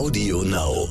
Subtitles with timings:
[0.00, 0.88] Audio Now.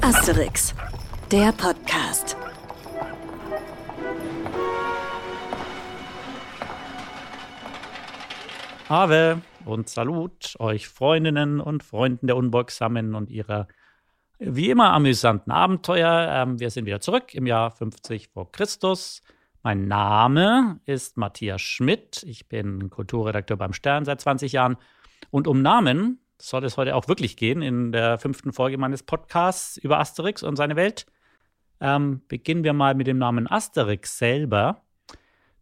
[0.00, 0.76] Asterix,
[1.32, 2.36] der Podcast.
[8.88, 13.66] Ave und Salut euch Freundinnen und Freunden der Unbeugsamen und ihrer
[14.38, 16.28] wie immer amüsanten Abenteuer.
[16.30, 19.20] Ähm, wir sind wieder zurück im Jahr 50 vor Christus.
[19.64, 22.24] Mein Name ist Matthias Schmidt.
[22.24, 24.76] Ich bin Kulturredakteur beim Stern seit 20 Jahren.
[25.30, 29.76] Und um Namen soll es heute auch wirklich gehen in der fünften Folge meines Podcasts
[29.76, 31.06] über Asterix und seine Welt.
[31.80, 34.82] Ähm, beginnen wir mal mit dem Namen Asterix selber.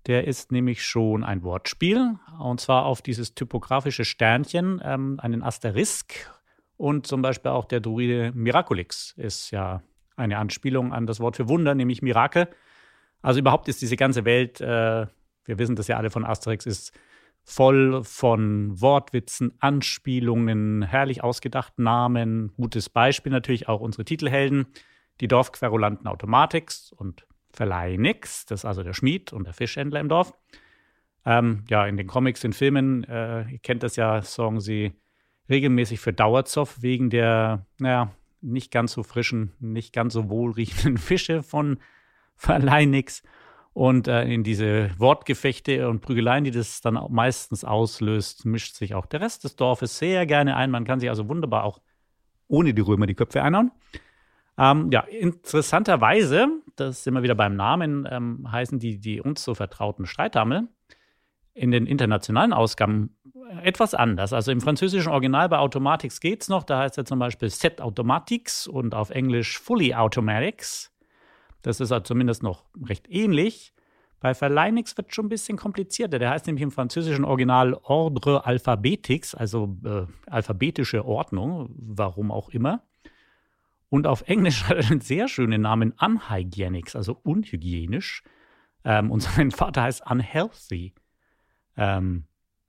[0.07, 6.15] Der ist nämlich schon ein Wortspiel und zwar auf dieses typografische Sternchen, ähm, einen Asterisk.
[6.79, 9.83] Und zum Beispiel auch der Druide Miraculix ist ja
[10.17, 12.49] eine Anspielung an das Wort für Wunder, nämlich Mirakel.
[13.23, 15.06] Also überhaupt ist diese ganze Welt, äh,
[15.45, 16.93] wir wissen das ja alle von Asterix, ist
[17.43, 22.52] voll von Wortwitzen, Anspielungen, herrlich ausgedachten Namen.
[22.57, 24.66] Gutes Beispiel natürlich auch unsere Titelhelden,
[25.21, 30.32] die Dorfquerulanten Automatics und Verleinix, das ist also der Schmied und der Fischhändler im Dorf.
[31.27, 34.93] Ähm, ja, in den Comics, den Filmen, äh, ihr kennt das ja, sorgen sie
[35.49, 41.43] regelmäßig für Dauerzoff wegen der, naja, nicht ganz so frischen, nicht ganz so wohlriechenden Fische
[41.43, 41.79] von
[42.46, 43.23] Verleinix.
[43.73, 49.07] Und äh, in diese Wortgefechte und Prügeleien, die das dann meistens auslöst, mischt sich auch
[49.07, 50.71] der Rest des Dorfes sehr gerne ein.
[50.71, 51.80] Man kann sich also wunderbar auch
[52.49, 53.71] ohne die Römer die Köpfe einhauen.
[54.59, 59.55] Ähm, ja, interessanterweise, das sind wir wieder beim Namen, ähm, heißen die, die uns so
[59.55, 60.68] vertrauten Streithammel
[61.55, 63.16] in den internationalen Ausgaben
[63.63, 64.33] etwas anders.
[64.33, 67.81] Also im französischen Original bei Automatics geht es noch, da heißt er zum Beispiel Set
[67.81, 70.90] Automatics und auf Englisch Fully Automatics.
[71.62, 73.75] Das ist also zumindest noch recht ähnlich.
[74.21, 76.19] Bei Verleinix wird es schon ein bisschen komplizierter.
[76.19, 82.83] Der heißt nämlich im französischen Original Ordre Alphabetix, also äh, alphabetische Ordnung, warum auch immer.
[83.89, 88.23] Und auf Englisch hat er einen sehr schönen Namen, Unhygienics, also unhygienisch.
[88.84, 90.95] Ähm, und sein Vater heißt Unhealthy.
[91.77, 92.25] Ähm,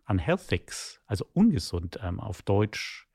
[0.08, 3.08] Unhealthix, also ungesund ähm, auf Deutsch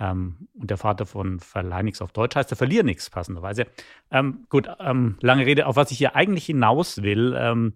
[0.00, 3.66] ähm, und der Vater von Verleinix auf Deutsch heißt der Verlier nichts, passenderweise.
[4.10, 7.36] Ähm, gut, ähm, lange Rede, auf was ich hier eigentlich hinaus will.
[7.38, 7.74] Ähm,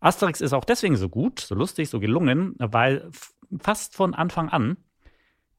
[0.00, 3.10] Asterix ist auch deswegen so gut, so lustig, so gelungen, weil
[3.58, 4.78] fast von Anfang an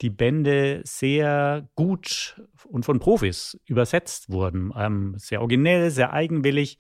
[0.02, 4.74] die Bände sehr gut und von Profis übersetzt wurden.
[4.76, 6.80] Ähm, sehr originell, sehr eigenwillig.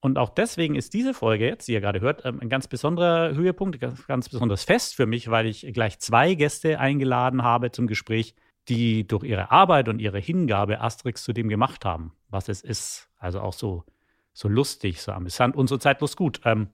[0.00, 3.34] Und auch deswegen ist diese Folge jetzt, die ihr gerade hört, ähm, ein ganz besonderer
[3.34, 7.86] Höhepunkt, ein ganz besonderes Fest für mich, weil ich gleich zwei Gäste eingeladen habe zum
[7.86, 8.34] Gespräch,
[8.68, 13.08] die durch ihre Arbeit und ihre Hingabe Asterix zu dem gemacht haben, was es ist.
[13.18, 13.84] Also auch so,
[14.32, 16.40] so lustig, so amüsant und so zeitlos gut.
[16.44, 16.68] Ähm,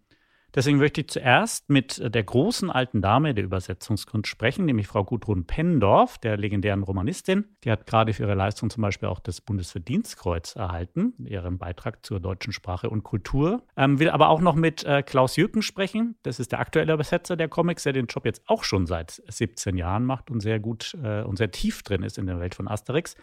[0.54, 5.46] Deswegen möchte ich zuerst mit der großen alten Dame der Übersetzungskunst sprechen, nämlich Frau Gudrun
[5.46, 7.46] Pendorf, der legendären Romanistin.
[7.64, 12.20] Die hat gerade für ihre Leistung zum Beispiel auch das Bundesverdienstkreuz erhalten, ihren Beitrag zur
[12.20, 13.62] deutschen Sprache und Kultur.
[13.76, 16.16] Ähm, will aber auch noch mit äh, Klaus Jürgen sprechen.
[16.22, 19.76] Das ist der aktuelle Übersetzer der Comics, der den Job jetzt auch schon seit 17
[19.76, 22.68] Jahren macht und sehr gut äh, und sehr tief drin ist in der Welt von
[22.68, 23.16] Asterix.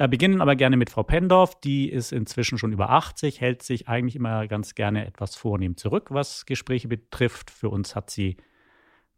[0.00, 1.60] Äh, beginnen aber gerne mit Frau Pendorf.
[1.60, 6.06] Die ist inzwischen schon über 80, hält sich eigentlich immer ganz gerne etwas vornehm zurück,
[6.08, 7.50] was Gespräche betrifft.
[7.50, 8.38] Für uns hat sie,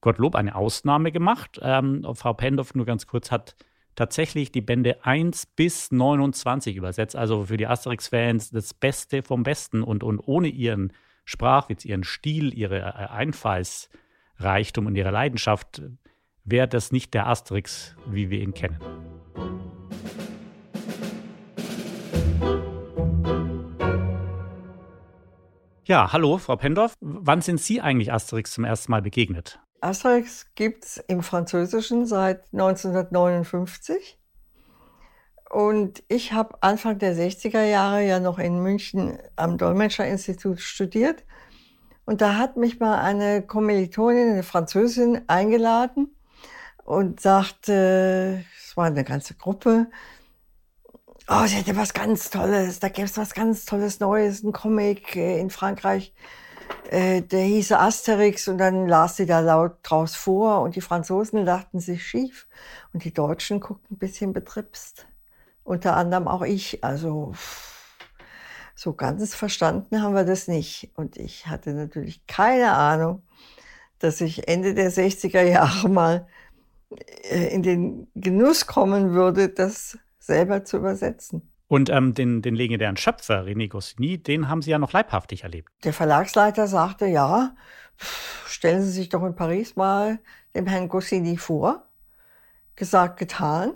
[0.00, 1.60] Gottlob, eine Ausnahme gemacht.
[1.62, 3.54] Ähm, Frau Pendorf, nur ganz kurz, hat
[3.94, 7.14] tatsächlich die Bände 1 bis 29 übersetzt.
[7.14, 9.84] Also für die Asterix-Fans das Beste vom Besten.
[9.84, 10.92] Und, und ohne ihren
[11.24, 15.80] Sprachwitz, ihren Stil, ihre äh, Einfallsreichtum und ihre Leidenschaft
[16.42, 19.11] wäre das nicht der Asterix, wie wir ihn kennen.
[25.92, 26.94] Ja, hallo, Frau Pendorf.
[27.02, 29.60] Wann sind Sie eigentlich Asterix zum ersten Mal begegnet?
[29.82, 34.18] Asterix gibt es im Französischen seit 1959.
[35.50, 41.26] Und ich habe Anfang der 60er Jahre ja noch in München am Dolmetscherinstitut studiert.
[42.06, 46.16] Und da hat mich mal eine Kommilitonin, eine Französin, eingeladen
[46.84, 49.88] und sagte, es war eine ganze Gruppe,
[51.28, 55.16] oh, sie hätte was ganz Tolles, da gäbe es was ganz Tolles Neues, ein Comic
[55.16, 56.12] äh, in Frankreich,
[56.90, 61.44] äh, der hieße Asterix und dann las sie da laut draus vor und die Franzosen
[61.44, 62.46] lachten sich schief
[62.92, 65.06] und die Deutschen guckten ein bisschen betripst.
[65.64, 67.32] Unter anderem auch ich, also
[68.74, 70.90] so ganz verstanden haben wir das nicht.
[70.96, 73.22] Und ich hatte natürlich keine Ahnung,
[73.98, 76.26] dass ich Ende der 60er Jahre mal
[77.30, 81.52] äh, in den Genuss kommen würde, das selber zu übersetzen.
[81.68, 85.70] Und ähm, den, den legendären Schöpfer, René Goscinny, den haben Sie ja noch leibhaftig erlebt.
[85.84, 87.56] Der Verlagsleiter sagte, ja,
[88.46, 90.18] stellen Sie sich doch in Paris mal
[90.54, 91.86] dem Herrn Goscinny vor.
[92.76, 93.72] Gesagt, getan.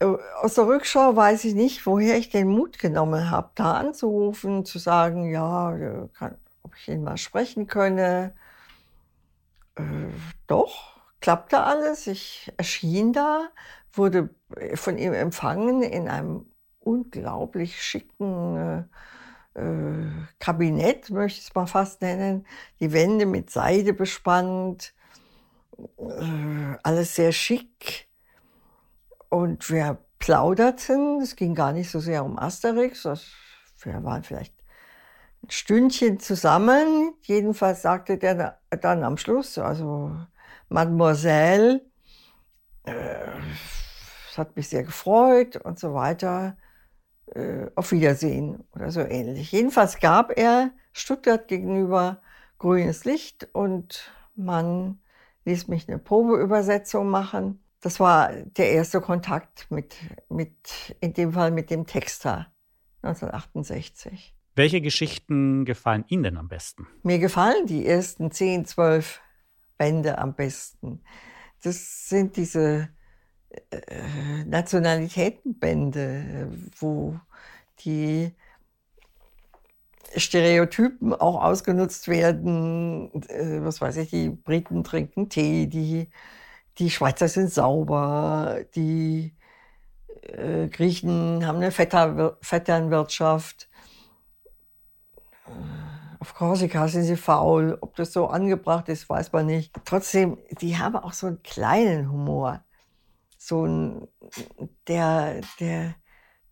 [0.00, 4.64] Äh, aus der Rückschau weiß ich nicht, woher ich den Mut genommen habe, da anzurufen,
[4.64, 8.34] zu sagen, ja, äh, kann, ob ich ihn mal sprechen könne.
[9.76, 9.82] Äh,
[10.48, 12.06] doch, klappte alles.
[12.06, 13.50] Ich erschien da,
[13.92, 14.30] wurde
[14.74, 16.46] von ihm empfangen in einem
[16.80, 18.84] unglaublich schicken äh,
[19.60, 20.06] äh,
[20.38, 22.46] Kabinett, möchte ich es mal fast nennen.
[22.80, 24.94] Die Wände mit Seide bespannt,
[25.98, 28.08] äh, alles sehr schick.
[29.28, 33.04] Und wir plauderten, es ging gar nicht so sehr um Asterix,
[33.82, 34.54] wir waren vielleicht
[35.42, 37.14] ein Stündchen zusammen.
[37.22, 40.14] Jedenfalls sagte der dann am Schluss, also
[40.68, 41.80] Mademoiselle,
[42.84, 43.26] äh,
[44.40, 46.56] hat mich sehr gefreut und so weiter.
[47.34, 49.52] Äh, auf Wiedersehen oder so ähnlich.
[49.52, 52.20] Jedenfalls gab er Stuttgart gegenüber
[52.58, 54.98] grünes Licht und man
[55.44, 57.62] ließ mich eine Probeübersetzung machen.
[57.80, 59.94] Das war der erste Kontakt mit,
[60.28, 62.52] mit in dem Fall mit dem Texter
[63.02, 64.34] 1968.
[64.56, 66.88] Welche Geschichten gefallen Ihnen denn am besten?
[67.04, 69.20] Mir gefallen die ersten 10, 12
[69.78, 71.00] Bände am besten.
[71.62, 72.88] Das sind diese
[74.46, 77.18] Nationalitätenbände, wo
[77.84, 78.32] die
[80.16, 83.10] Stereotypen auch ausgenutzt werden.
[83.28, 86.08] Äh, was weiß ich, die Briten trinken Tee, die,
[86.78, 89.34] die Schweizer sind sauber, die
[90.22, 93.68] äh, Griechen haben eine Vetter, Vetternwirtschaft.
[96.18, 97.78] Auf Korsika sind sie faul.
[97.80, 99.72] Ob das so angebracht ist, weiß man nicht.
[99.84, 102.62] Trotzdem, die haben auch so einen kleinen Humor
[103.40, 104.06] so ein,
[104.86, 105.94] der, der,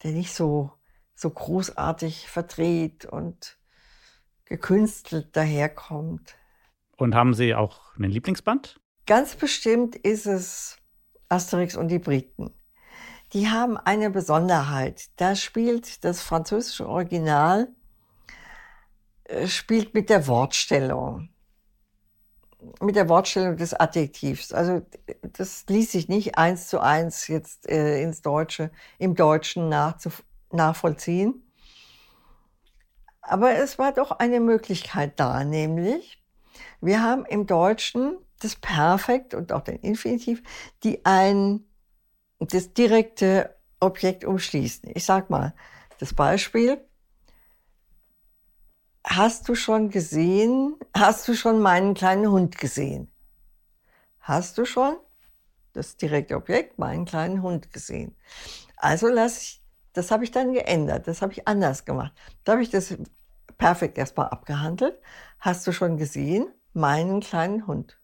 [0.03, 0.73] der nicht so,
[1.15, 3.59] so großartig verdreht und
[4.47, 6.35] gekünstelt daherkommt.
[6.97, 8.81] Und haben Sie auch einen Lieblingsband?
[9.05, 10.79] Ganz bestimmt ist es
[11.29, 12.55] Asterix und die Briten.
[13.35, 15.11] Die haben eine Besonderheit.
[15.17, 17.69] Da spielt das französische Original
[19.25, 21.29] äh, spielt mit der Wortstellung
[22.81, 24.53] mit der Wortstellung des Adjektivs.
[24.53, 24.83] Also
[25.23, 29.69] das ließ sich nicht eins zu eins jetzt äh, ins Deutsche, im Deutschen
[30.51, 31.43] nachvollziehen.
[33.21, 36.23] Aber es war doch eine Möglichkeit da, nämlich
[36.81, 40.43] wir haben im Deutschen das Perfekt und auch den Infinitiv,
[40.85, 41.65] die ein
[42.39, 44.91] das direkte Objekt umschließen.
[44.95, 45.55] Ich sag mal
[45.99, 46.81] das Beispiel
[49.19, 53.11] Hast du schon gesehen, hast du schon meinen kleinen Hund gesehen?
[54.21, 54.97] Hast du schon
[55.73, 58.15] das direkte Objekt, meinen kleinen Hund gesehen?
[58.77, 59.63] Also lass ich,
[59.93, 62.13] das habe ich dann geändert, das habe ich anders gemacht.
[62.45, 62.97] Da habe ich das
[63.57, 64.97] perfekt erstmal abgehandelt.
[65.41, 68.01] Hast du schon gesehen, meinen kleinen Hund?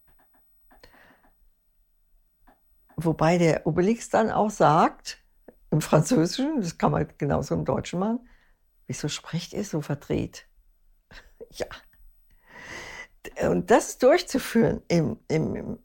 [2.97, 5.23] Wobei der Obelix dann auch sagt,
[5.71, 8.29] im Französischen, das kann man genauso im Deutschen machen,
[8.89, 10.49] wieso spricht ihr so verdreht?
[11.55, 11.67] Ja.
[13.49, 15.79] Und das durchzuführen im, im,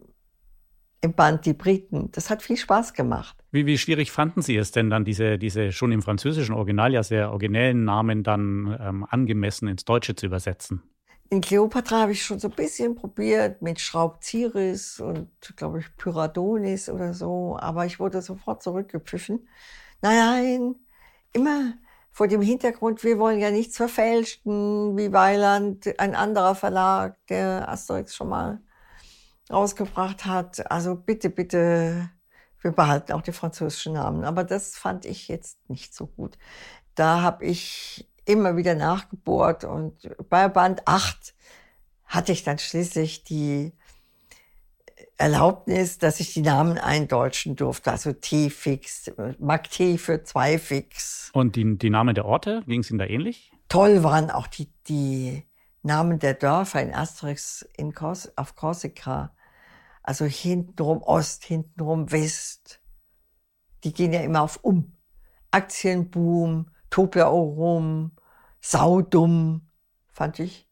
[1.02, 3.38] im Band Die Briten, das hat viel Spaß gemacht.
[3.52, 7.04] Wie, wie schwierig fanden Sie es denn dann, diese, diese schon im französischen Original ja
[7.04, 10.84] sehr originellen Namen dann ähm, angemessen ins Deutsche zu übersetzen?
[11.32, 16.90] In Cleopatra habe ich schon so ein bisschen probiert mit Schraubziris und, glaube ich, Pyradonis
[16.90, 19.48] oder so, aber ich wurde sofort zurückgepfiffen.
[20.02, 20.76] Nein,
[21.32, 21.74] immer
[22.20, 28.14] vor dem Hintergrund, wir wollen ja nichts verfälschen, wie Weiland, ein anderer Verlag, der Asterix
[28.14, 28.62] schon mal
[29.50, 30.70] rausgebracht hat.
[30.70, 32.10] Also bitte, bitte,
[32.60, 34.26] wir behalten auch die französischen Namen.
[34.26, 36.38] Aber das fand ich jetzt nicht so gut.
[36.94, 41.34] Da habe ich immer wieder nachgebohrt und bei Band 8
[42.04, 43.72] hatte ich dann schließlich die
[45.20, 47.92] Erlaubnis, dass ich die Namen eindeutschen durfte.
[47.92, 51.30] Also T-Fix, Mag T für zwei Fix.
[51.34, 53.52] Und die, die Namen der Orte, ging es Ihnen da ähnlich?
[53.68, 55.44] Toll waren auch die, die
[55.84, 59.36] Namen der Dörfer in Asterix in Kors, auf Korsika.
[60.04, 62.80] Also hintenrum Ost, hintenrum West.
[63.84, 64.94] Die gehen ja immer auf um.
[65.52, 68.12] Aktienboom, Topia Orum,
[68.62, 69.68] Saudum,
[70.08, 70.66] fand ich.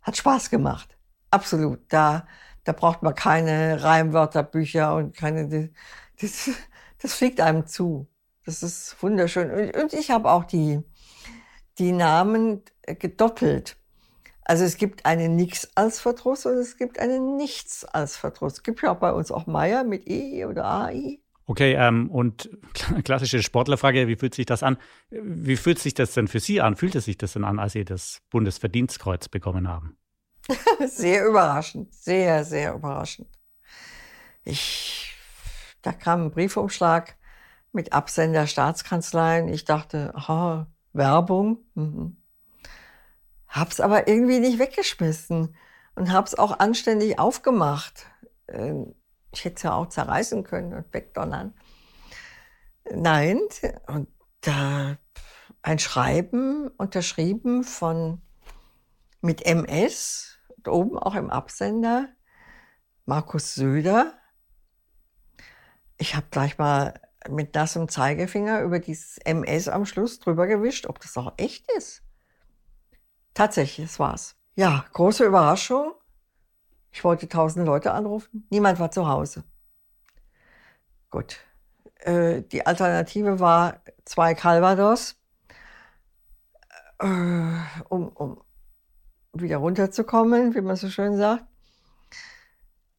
[0.00, 0.98] Hat Spaß gemacht.
[1.30, 1.80] Absolut.
[1.88, 2.26] Da,
[2.64, 5.70] da braucht man keine Reimwörterbücher und keine.
[6.20, 6.50] Das,
[7.00, 8.08] das fliegt einem zu.
[8.44, 9.50] Das ist wunderschön.
[9.74, 10.80] Und, ich habe auch die,
[11.78, 13.76] die Namen gedoppelt.
[14.44, 18.54] Also es gibt einen Nix als Verdruss und es gibt einen Nichts als Verdruss.
[18.54, 21.20] Es gibt ja auch bei uns auch Meier mit E oder AI.
[21.46, 22.50] Okay, ähm, und
[23.04, 24.78] klassische Sportlerfrage, wie fühlt sich das an?
[25.10, 26.76] Wie fühlt sich das denn für Sie an?
[26.76, 29.96] Fühlt es sich das denn an, als Sie das Bundesverdienstkreuz bekommen haben?
[30.86, 33.28] sehr überraschend, sehr, sehr überraschend.
[34.44, 35.14] Ich,
[35.82, 37.16] da kam ein Briefumschlag
[37.72, 39.48] mit Absender Staatskanzleien.
[39.48, 41.58] Ich dachte, aha, Werbung.
[41.74, 42.16] Mhm.
[43.48, 45.54] Hab's aber irgendwie nicht weggeschmissen
[45.94, 48.06] und hab's auch anständig aufgemacht.
[48.48, 48.94] Ähm,
[49.32, 51.54] ich hätte es ja auch zerreißen können und wegdonnern.
[52.90, 53.40] Nein,
[53.86, 54.08] und
[54.40, 54.96] da
[55.62, 58.20] ein Schreiben unterschrieben von
[59.20, 60.31] mit MS,
[60.68, 62.08] oben auch im Absender,
[63.04, 64.14] Markus Söder.
[65.98, 71.00] Ich habe gleich mal mit nassem Zeigefinger über dieses MS am Schluss drüber gewischt, ob
[71.00, 72.02] das auch echt ist.
[73.34, 74.36] Tatsächlich, es war's.
[74.54, 75.94] Ja, große Überraschung.
[76.90, 79.44] Ich wollte tausend Leute anrufen, niemand war zu Hause.
[81.10, 81.38] Gut.
[82.00, 85.16] Äh, die Alternative war zwei Calvados,
[86.98, 87.06] äh,
[87.88, 88.42] um, um
[89.32, 91.44] wieder runterzukommen, wie man so schön sagt.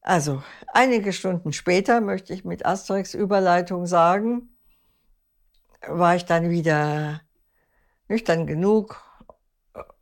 [0.00, 4.50] Also, einige Stunden später, möchte ich mit Asterix Überleitung sagen,
[5.86, 7.22] war ich dann wieder
[8.08, 9.02] nüchtern genug,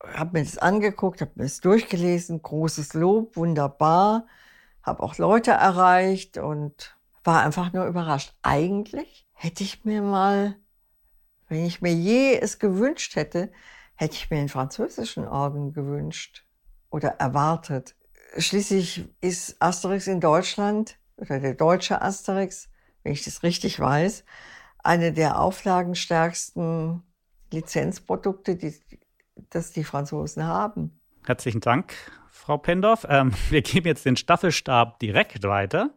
[0.03, 4.27] habe mir das angeguckt, habe mir das durchgelesen, großes Lob, wunderbar,
[4.83, 8.35] habe auch Leute erreicht und war einfach nur überrascht.
[8.43, 10.57] Eigentlich hätte ich mir mal,
[11.49, 13.53] wenn ich mir je es gewünscht hätte,
[13.95, 16.45] hätte ich mir einen französischen Orden gewünscht
[16.91, 17.95] oder erwartet.
[18.37, 22.69] Schließlich ist Asterix in Deutschland oder der deutsche Asterix,
[23.03, 24.25] wenn ich das richtig weiß,
[24.79, 27.03] eine der auflagenstärksten
[27.53, 28.75] Lizenzprodukte, die
[29.51, 31.01] das die Franzosen haben.
[31.25, 31.95] Herzlichen Dank,
[32.31, 33.07] Frau Pendorf.
[33.09, 35.91] Ähm, wir geben jetzt den Staffelstab direkt weiter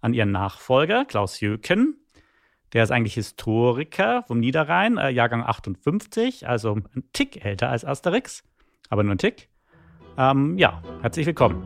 [0.00, 2.03] an Ihren Nachfolger, Klaus Jöken.
[2.74, 8.42] Der ist eigentlich Historiker vom Niederrhein, äh, Jahrgang 58, also ein Tick älter als Asterix,
[8.90, 9.48] aber nur ein Tick.
[10.18, 11.64] Ähm, ja, herzlich willkommen.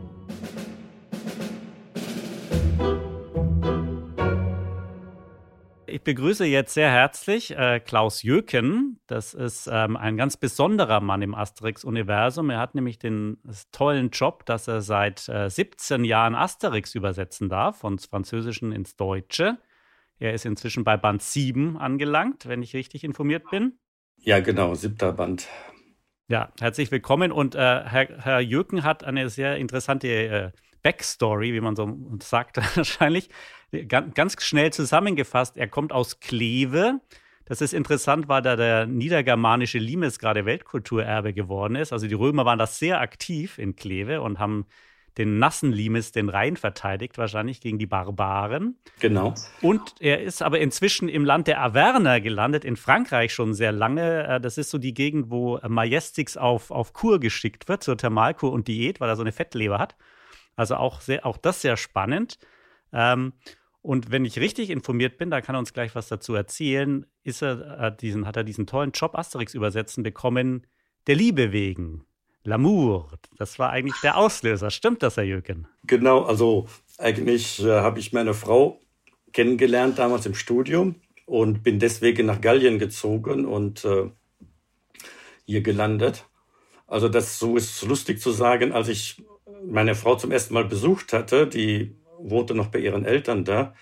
[5.87, 8.99] Ich begrüße jetzt sehr herzlich äh, Klaus Jöken.
[9.07, 12.51] Das ist ähm, ein ganz besonderer Mann im Asterix-Universum.
[12.51, 13.39] Er hat nämlich den
[13.71, 19.57] tollen Job, dass er seit äh, 17 Jahren Asterix übersetzen darf, von Französischen ins Deutsche.
[20.19, 23.79] Er ist inzwischen bei Band 7 angelangt, wenn ich richtig informiert bin.
[24.17, 25.47] Ja, genau, siebter Band.
[26.27, 27.31] Ja, herzlich willkommen.
[27.31, 30.51] Und äh, Herr, Herr Jöken hat eine sehr interessante äh,
[30.83, 33.29] Backstory, wie man so sagt, wahrscheinlich.
[33.87, 36.99] Ganz, ganz schnell zusammengefasst, er kommt aus Kleve.
[37.45, 41.93] Das ist interessant, weil da der niedergermanische Limes gerade Weltkulturerbe geworden ist.
[41.93, 44.65] Also die Römer waren da sehr aktiv in Kleve und haben
[45.17, 48.77] den nassen Limes den Rhein verteidigt, wahrscheinlich gegen die Barbaren.
[48.99, 49.33] Genau.
[49.61, 54.27] Und er ist aber inzwischen im Land der Averner gelandet, in Frankreich schon sehr lange.
[54.27, 58.51] Äh, das ist so die Gegend, wo Majestix auf, auf Kur geschickt wird, zur Thermalkur
[58.51, 59.95] und Diät, weil er so eine Fettleber hat.
[60.55, 62.37] Also auch, sehr, auch das sehr spannend.
[62.91, 63.33] Ähm,
[63.81, 67.41] und wenn ich richtig informiert bin, da kann er uns gleich was dazu erzählen, ist
[67.41, 70.67] er, äh, diesen, hat er diesen tollen Job Asterix übersetzen bekommen,
[71.07, 72.05] der Liebe wegen.
[72.45, 74.71] L'amour, das war eigentlich der Auslöser.
[74.71, 75.67] Stimmt das, Herr Jöken?
[75.85, 76.67] Genau, also
[76.97, 78.79] eigentlich äh, habe ich meine Frau
[79.33, 84.09] kennengelernt damals im Studium und bin deswegen nach Gallien gezogen und äh,
[85.45, 86.25] hier gelandet.
[86.87, 89.21] Also das so ist lustig zu sagen, als ich
[89.65, 93.75] meine Frau zum ersten Mal besucht hatte, die wohnte noch bei ihren Eltern da,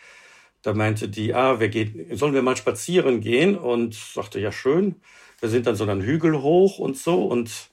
[0.61, 3.57] da meinte die, ah, wir gehen, sollen wir mal spazieren gehen?
[3.57, 4.95] Und sagte, ja, schön.
[5.39, 7.69] Wir sind dann so einen Hügel hoch und so und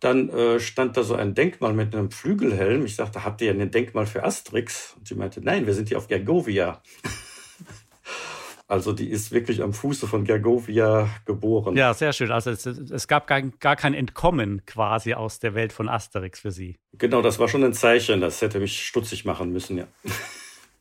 [0.00, 2.84] dann äh, stand da so ein Denkmal mit einem Flügelhelm.
[2.84, 4.94] Ich sagte, habt ihr ein Denkmal für Asterix?
[4.98, 6.82] Und sie meinte, nein, wir sind hier auf Gergovia.
[8.68, 11.76] Also die ist wirklich am Fuße von Gergovia geboren.
[11.76, 12.32] Ja, sehr schön.
[12.32, 16.50] Also es, es gab gar, gar, kein Entkommen quasi aus der Welt von Asterix für
[16.50, 16.76] Sie.
[16.94, 18.20] Genau, das war schon ein Zeichen.
[18.20, 19.86] Das hätte mich stutzig machen müssen, ja.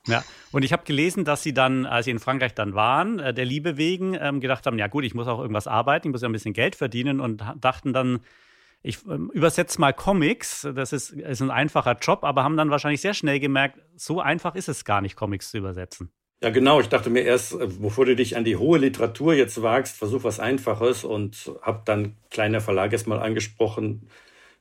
[0.07, 3.33] Ja, und ich habe gelesen, dass Sie dann, als Sie in Frankreich dann waren, äh,
[3.33, 6.21] der Liebe wegen, ähm, gedacht haben, ja gut, ich muss auch irgendwas arbeiten, ich muss
[6.21, 8.19] ja ein bisschen Geld verdienen und dachten dann,
[8.85, 13.01] ich ähm, übersetze mal Comics, das ist, ist ein einfacher Job, aber haben dann wahrscheinlich
[13.01, 16.11] sehr schnell gemerkt, so einfach ist es gar nicht, Comics zu übersetzen.
[16.41, 16.79] Ja, genau.
[16.79, 20.23] Ich dachte mir erst, äh, bevor du dich an die hohe Literatur jetzt wagst, versuch
[20.23, 24.09] was Einfaches und habe dann kleiner Verlag erstmal angesprochen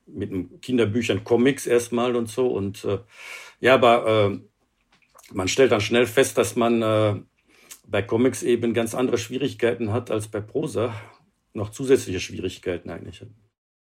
[0.06, 0.30] mit
[0.62, 2.46] Kinderbüchern, Comics erstmal und so.
[2.46, 2.98] Und äh,
[3.60, 4.38] ja, aber äh,
[5.34, 7.16] man stellt dann schnell fest, dass man äh,
[7.86, 10.94] bei Comics eben ganz andere Schwierigkeiten hat als bei Prosa.
[11.52, 13.24] Noch zusätzliche Schwierigkeiten eigentlich.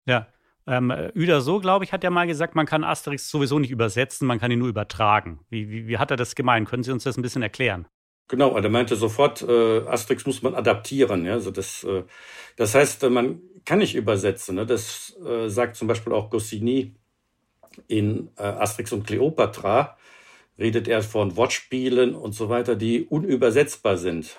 [0.10, 0.28] Ja,
[0.66, 4.28] ähm, Uder So, glaube ich, hat ja mal gesagt, man kann Asterix sowieso nicht übersetzen,
[4.28, 5.40] man kann ihn nur übertragen.
[5.50, 6.68] Wie, wie, wie hat er das gemeint?
[6.68, 7.88] Können Sie uns das ein bisschen erklären?
[8.28, 11.26] Genau, er meinte sofort, äh, Asterix muss man adaptieren.
[11.26, 11.34] Ja?
[11.34, 12.04] Also das, äh,
[12.56, 14.56] das heißt, man kann nicht übersetzen.
[14.56, 14.66] Ne?
[14.66, 16.96] Das äh, sagt zum Beispiel auch Goscinny
[17.88, 19.96] in äh, Asterix und Cleopatra,
[20.58, 24.38] redet er von Wortspielen und so weiter, die unübersetzbar sind.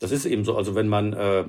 [0.00, 0.56] Das ist eben so.
[0.56, 1.44] Also wenn man äh,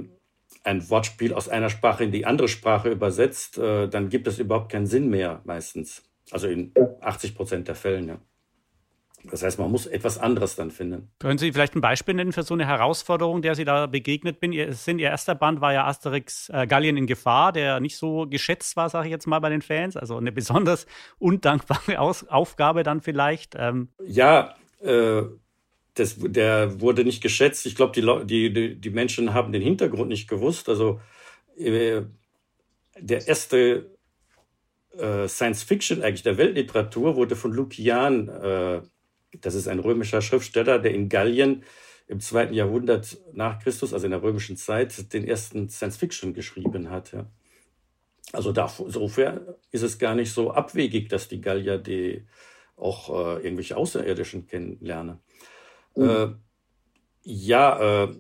[0.66, 4.72] ein Wortspiel aus einer Sprache in die andere Sprache übersetzt, äh, dann gibt es überhaupt
[4.72, 6.04] keinen Sinn mehr meistens.
[6.32, 8.20] Also in 80 Prozent der Fällen, ja.
[9.32, 11.10] Das heißt, man muss etwas anderes dann finden.
[11.20, 14.52] Können Sie vielleicht ein Beispiel nennen für so eine Herausforderung, der Sie da begegnet bin?
[14.52, 18.28] Ihr, sind, Ihr erster Band war ja Asterix äh, Gallien in Gefahr, der nicht so
[18.28, 19.98] geschätzt war, sage ich jetzt mal bei den Fans.
[19.98, 20.86] Also eine besonders
[21.18, 23.56] undankbare Aus Aufgabe dann vielleicht.
[23.58, 23.90] Ähm.
[24.06, 25.24] Ja, äh,
[25.96, 27.66] das, der wurde nicht geschätzt.
[27.66, 27.94] Ich glaube,
[28.26, 30.70] die, die, die Menschen haben den Hintergrund nicht gewusst.
[30.70, 31.02] Also
[31.58, 32.04] äh,
[33.00, 33.90] der erste
[34.98, 38.82] äh, Science Fiction eigentlich der Weltliteratur wurde von Lukian äh,
[39.42, 41.64] das ist ein römischer Schriftsteller, der in Gallien
[42.08, 46.90] im zweiten Jahrhundert nach Christus, also in der römischen Zeit, den ersten Science Fiction geschrieben
[46.90, 47.12] hat.
[47.12, 47.26] Ja.
[48.32, 52.26] Also insofern ist es gar nicht so abwegig, dass die Gallier die
[52.76, 55.20] auch äh, irgendwelche Außerirdischen kennenlernen.
[55.96, 56.10] Mhm.
[56.10, 56.28] Äh,
[57.24, 58.16] ja, äh,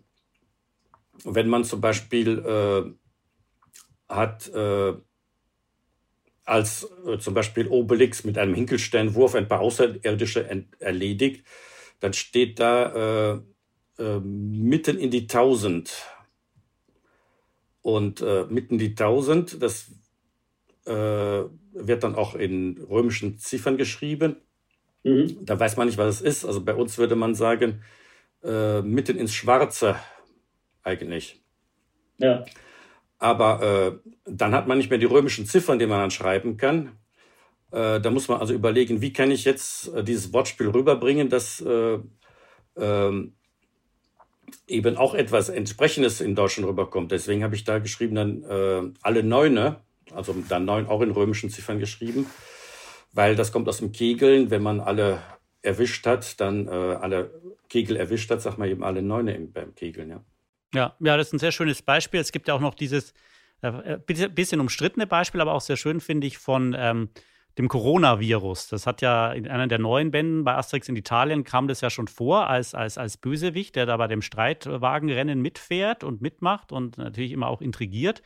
[1.24, 2.92] wenn man zum Beispiel äh,
[4.14, 4.94] hat äh,
[6.44, 11.46] als äh, zum Beispiel Obelix mit einem Hinkelsteinwurf ein paar Außerirdische erledigt,
[12.00, 13.42] dann steht da
[13.98, 15.92] äh, mitten in die Tausend.
[17.82, 19.92] Und mitten in die Tausend, das
[20.86, 24.38] wird dann auch in römischen Ziffern geschrieben.
[25.06, 25.46] Mhm.
[25.46, 26.46] Da weiß man nicht, was es ist.
[26.46, 27.84] Also bei uns würde man sagen,
[28.44, 29.96] äh, mitten ins Schwarze
[30.84, 31.42] eigentlich.
[32.18, 32.44] Ja.
[33.20, 36.98] Aber äh, dann hat man nicht mehr die römischen Ziffern, die man dann schreiben kann.
[37.72, 41.62] Äh, da muss man also überlegen, wie kann ich jetzt äh, dieses Wortspiel rüberbringen, dass
[41.62, 42.00] äh,
[42.76, 43.36] ähm,
[44.68, 47.12] eben auch etwas Entsprechendes in Deutschland rüberkommt.
[47.12, 49.82] Deswegen habe ich da geschrieben dann äh, alle Neune,
[50.14, 52.26] also dann neun auch in römischen Ziffern geschrieben,
[53.16, 54.52] weil das kommt aus dem Kegeln.
[54.52, 55.22] Wenn man alle
[55.62, 57.32] erwischt hat, dann äh, alle
[57.70, 60.24] Kegel erwischt hat, sagt man eben alle Neune im, beim Kegeln, ja.
[60.74, 62.20] Ja, ja, das ist ein sehr schönes Beispiel.
[62.20, 63.14] Es gibt ja auch noch dieses
[63.62, 67.10] äh, bisschen umstrittene Beispiel, aber auch sehr schön, finde ich, von ähm,
[67.58, 68.68] dem Coronavirus.
[68.68, 71.90] Das hat ja in einer der neuen Bänden bei Asterix in Italien kam das ja
[71.90, 76.98] schon vor als, als, als Bösewicht, der da bei dem Streitwagenrennen mitfährt und mitmacht und
[76.98, 78.22] natürlich immer auch intrigiert.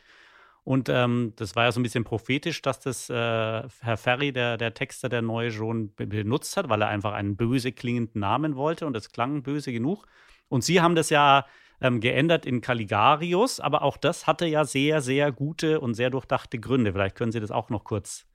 [0.62, 4.56] Und ähm, das war ja so ein bisschen prophetisch, dass das äh, Herr Ferry, der,
[4.56, 8.86] der Texter der Neue, schon benutzt hat, weil er einfach einen böse klingenden Namen wollte
[8.86, 10.06] und es klang böse genug.
[10.48, 11.46] Und Sie haben das ja
[11.80, 16.58] ähm, geändert in Caligarius, aber auch das hatte ja sehr, sehr gute und sehr durchdachte
[16.58, 16.92] Gründe.
[16.92, 18.26] Vielleicht können Sie das auch noch kurz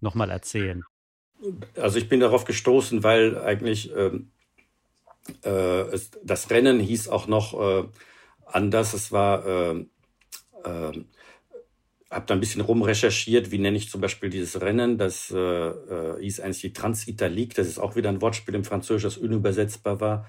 [0.00, 0.84] nochmal erzählen.
[1.76, 4.30] Also ich bin darauf gestoßen, weil eigentlich ähm,
[5.44, 7.88] äh, es, das Rennen hieß auch noch äh,
[8.46, 8.94] anders.
[8.94, 9.86] Es war, äh,
[10.64, 11.04] äh,
[12.12, 14.98] habe da ein bisschen rumrecherchiert, wie nenne ich zum Beispiel dieses Rennen.
[14.98, 17.54] Das äh, äh, hieß eigentlich die Transitalique.
[17.54, 20.28] Das ist auch wieder ein Wortspiel im Französisch, das unübersetzbar war.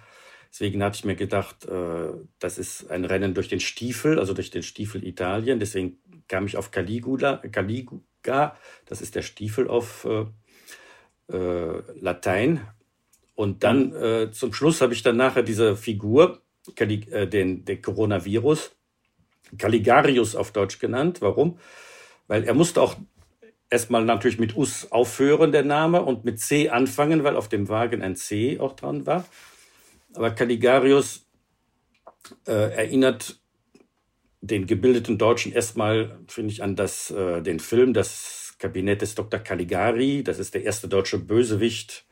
[0.50, 4.50] Deswegen hatte ich mir gedacht, äh, das ist ein Rennen durch den Stiefel, also durch
[4.50, 5.60] den Stiefel Italien.
[5.60, 12.62] Deswegen kam ich auf Caligula, Caliga, das ist der Stiefel auf äh, äh, Latein.
[13.36, 14.32] Und dann mhm.
[14.32, 16.44] zum Schluss habe ich dann nachher diese Figur,
[16.80, 18.76] den, den Coronavirus,
[19.58, 21.22] Caligarius auf Deutsch genannt.
[21.22, 21.58] Warum?
[22.28, 22.96] Weil er musste auch
[23.70, 28.02] erstmal natürlich mit Us aufhören, der Name, und mit C anfangen, weil auf dem Wagen
[28.02, 29.26] ein C auch dran war.
[30.14, 31.26] Aber Caligarius
[32.48, 33.40] äh, erinnert
[34.42, 39.40] den gebildeten Deutschen erstmal, finde ich, an das, äh, den Film Das Kabinett des Dr.
[39.40, 40.24] Caligari.
[40.24, 42.06] Das ist der erste deutsche Bösewicht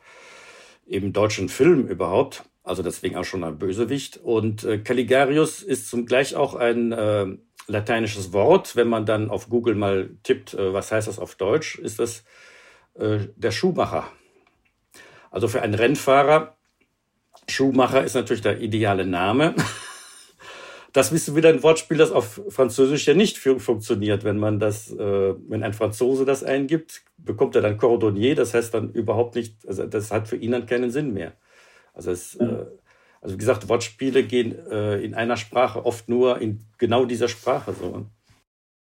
[0.85, 2.43] im deutschen Film überhaupt.
[2.63, 4.17] Also deswegen auch schon ein Bösewicht.
[4.17, 7.25] Und äh, Caligarius ist zum Gleich auch ein äh,
[7.67, 8.75] lateinisches Wort.
[8.75, 12.23] Wenn man dann auf Google mal tippt, äh, was heißt das auf Deutsch, ist das
[12.93, 14.07] äh, der Schuhmacher.
[15.31, 16.57] Also für einen Rennfahrer
[17.49, 19.55] Schuhmacher ist natürlich der ideale Name.
[20.93, 24.25] Das ist wieder ein Wortspiel, das auf Französisch ja nicht funktioniert.
[24.25, 28.35] Wenn man das, äh, wenn ein Franzose das eingibt, bekommt er dann Cordonnier.
[28.35, 31.31] Das heißt dann überhaupt nicht, also das hat für ihn dann keinen Sinn mehr.
[31.93, 32.65] Also es, äh,
[33.21, 37.73] also wie gesagt, Wortspiele gehen äh, in einer Sprache oft nur in genau dieser Sprache
[37.73, 38.05] so.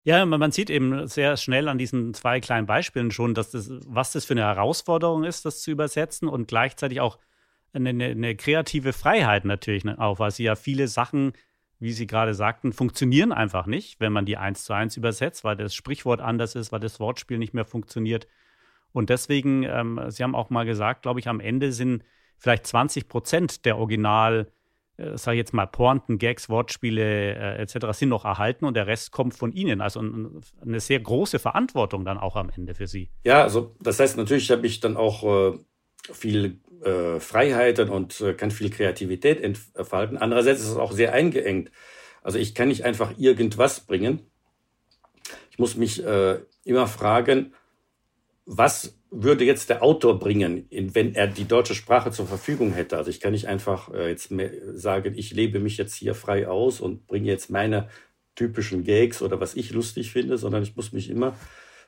[0.06, 4.12] Ja, man sieht eben sehr schnell an diesen zwei kleinen Beispielen schon, dass das, was
[4.12, 7.20] das für eine Herausforderung ist, das zu übersetzen und gleichzeitig auch
[7.72, 11.34] eine, eine kreative Freiheit natürlich ne, auch, weil sie ja viele Sachen,
[11.80, 15.56] wie Sie gerade sagten, funktionieren einfach nicht, wenn man die eins zu eins übersetzt, weil
[15.56, 18.28] das Sprichwort anders ist, weil das Wortspiel nicht mehr funktioniert.
[18.92, 22.04] Und deswegen, ähm, Sie haben auch mal gesagt, glaube ich, am Ende sind
[22.44, 24.52] vielleicht 20 Prozent der Original
[24.98, 27.98] äh, sage jetzt mal, Pointen, Gags, Wortspiele äh, etc.
[27.98, 29.82] sind noch erhalten und der Rest kommt von Ihnen.
[29.82, 33.10] Also ein, eine sehr große Verantwortung dann auch am Ende für Sie.
[33.24, 35.58] Ja, also das heißt natürlich habe ich dann auch äh,
[36.12, 40.18] viel äh, Freiheiten und äh, kann viel Kreativität entfalten.
[40.18, 41.72] Andererseits ist es auch sehr eingeengt.
[42.22, 44.20] Also ich kann nicht einfach irgendwas bringen.
[45.50, 47.54] Ich muss mich äh, immer fragen,
[48.46, 52.98] was würde jetzt der Autor bringen, wenn er die deutsche Sprache zur Verfügung hätte?
[52.98, 54.34] Also ich kann nicht einfach äh, jetzt
[54.74, 57.90] sagen, ich lebe mich jetzt hier frei aus und bringe jetzt meine
[58.36, 61.36] typischen Gags oder was ich lustig finde, sondern ich muss mich immer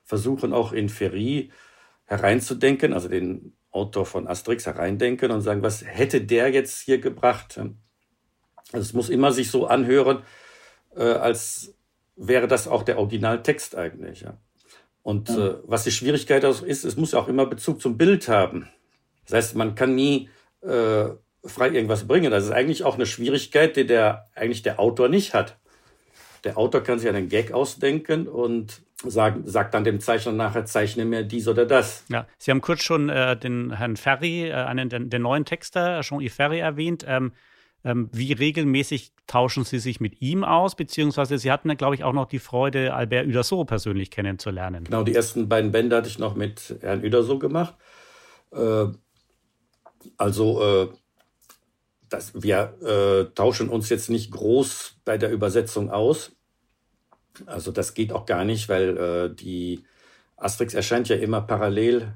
[0.03, 1.51] versuchen, auch in Ferry
[2.05, 7.57] hereinzudenken, also den Autor von Asterix hereindenken und sagen, was hätte der jetzt hier gebracht?
[7.57, 10.21] Also es muss immer sich so anhören,
[10.95, 11.75] äh, als
[12.15, 14.25] wäre das auch der Originaltext eigentlich.
[15.05, 15.49] Und ja.
[15.49, 18.67] äh, was die Schwierigkeit ist, es muss auch immer Bezug zum Bild haben.
[19.25, 20.29] Das heißt, man kann nie
[20.61, 21.09] äh,
[21.43, 22.31] frei irgendwas bringen.
[22.31, 25.57] Das ist eigentlich auch eine Schwierigkeit, die der eigentlich der Autor nicht hat.
[26.43, 31.05] Der Autor kann sich einen Gag ausdenken und sagt, sagt dann dem Zeichner nachher, zeichne
[31.05, 32.03] mir dies oder das.
[32.09, 36.35] Ja, Sie haben kurz schon äh, den Herrn Ferry, äh, einen der, neuen Texter, Jean-Yves
[36.35, 37.05] Ferry erwähnt.
[37.07, 37.33] Ähm,
[38.11, 40.75] wie regelmäßig tauschen Sie sich mit ihm aus?
[40.75, 44.85] Beziehungsweise Sie hatten glaube ich, auch noch die Freude, Albert Uderso persönlich kennenzulernen.
[44.85, 47.75] Genau, die ersten beiden Bände hatte ich noch mit Herrn Uderso gemacht.
[48.51, 48.87] Äh,
[50.17, 50.87] also, äh,
[52.09, 56.31] das, wir äh, tauschen uns jetzt nicht groß bei der Übersetzung aus.
[57.45, 59.83] Also das geht auch gar nicht, weil äh, die
[60.37, 62.13] Asterix erscheint ja immer parallel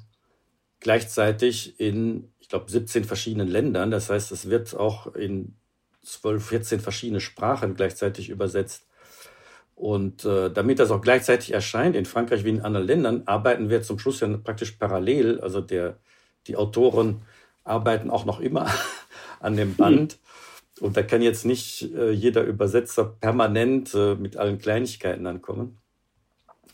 [0.80, 3.92] gleichzeitig in, ich glaube, 17 verschiedenen Ländern.
[3.92, 5.54] Das heißt, es wird auch in
[6.02, 8.88] 12, 14 verschiedene Sprachen gleichzeitig übersetzt.
[9.76, 13.84] Und äh, damit das auch gleichzeitig erscheint, in Frankreich wie in anderen Ländern, arbeiten wir
[13.84, 15.40] zum Schluss ja praktisch parallel.
[15.42, 16.00] Also der,
[16.48, 17.22] die Autoren
[17.66, 18.66] arbeiten auch noch immer
[19.40, 20.18] an dem Band.
[20.80, 25.78] Und da kann jetzt nicht äh, jeder Übersetzer permanent äh, mit allen Kleinigkeiten ankommen.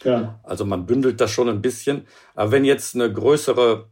[0.05, 0.39] Ja.
[0.43, 2.07] Also man bündelt das schon ein bisschen.
[2.33, 3.89] Aber wenn jetzt eine größere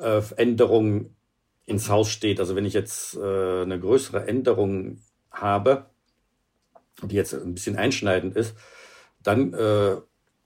[0.00, 1.14] äh, Änderung
[1.66, 2.40] ins Haus steht.
[2.40, 4.98] Also wenn ich jetzt äh, eine größere Änderung
[5.30, 5.86] habe,
[7.02, 8.54] die jetzt ein bisschen einschneidend ist,
[9.22, 9.96] dann, äh,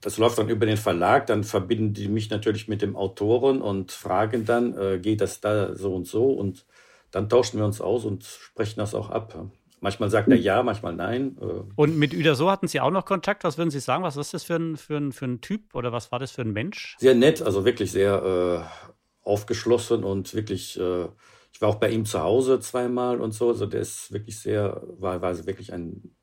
[0.01, 3.91] das läuft dann über den Verlag, dann verbinden die mich natürlich mit dem Autoren und
[3.91, 6.65] fragen dann, äh, geht das da so und so und
[7.11, 9.49] dann tauschen wir uns aus und sprechen das auch ab.
[9.79, 11.37] Manchmal sagt er ja, manchmal nein.
[11.39, 11.61] Äh.
[11.75, 13.43] Und mit Uderso hatten Sie auch noch Kontakt?
[13.43, 14.03] Was würden Sie sagen?
[14.03, 16.41] Was ist das für ein, für ein, für ein Typ oder was war das für
[16.41, 16.95] ein Mensch?
[16.99, 18.87] Sehr nett, also wirklich sehr äh,
[19.27, 21.05] aufgeschlossen und wirklich, äh,
[21.51, 23.49] ich war auch bei ihm zu Hause zweimal und so.
[23.49, 26.15] Also der ist wirklich sehr, war, war wirklich ein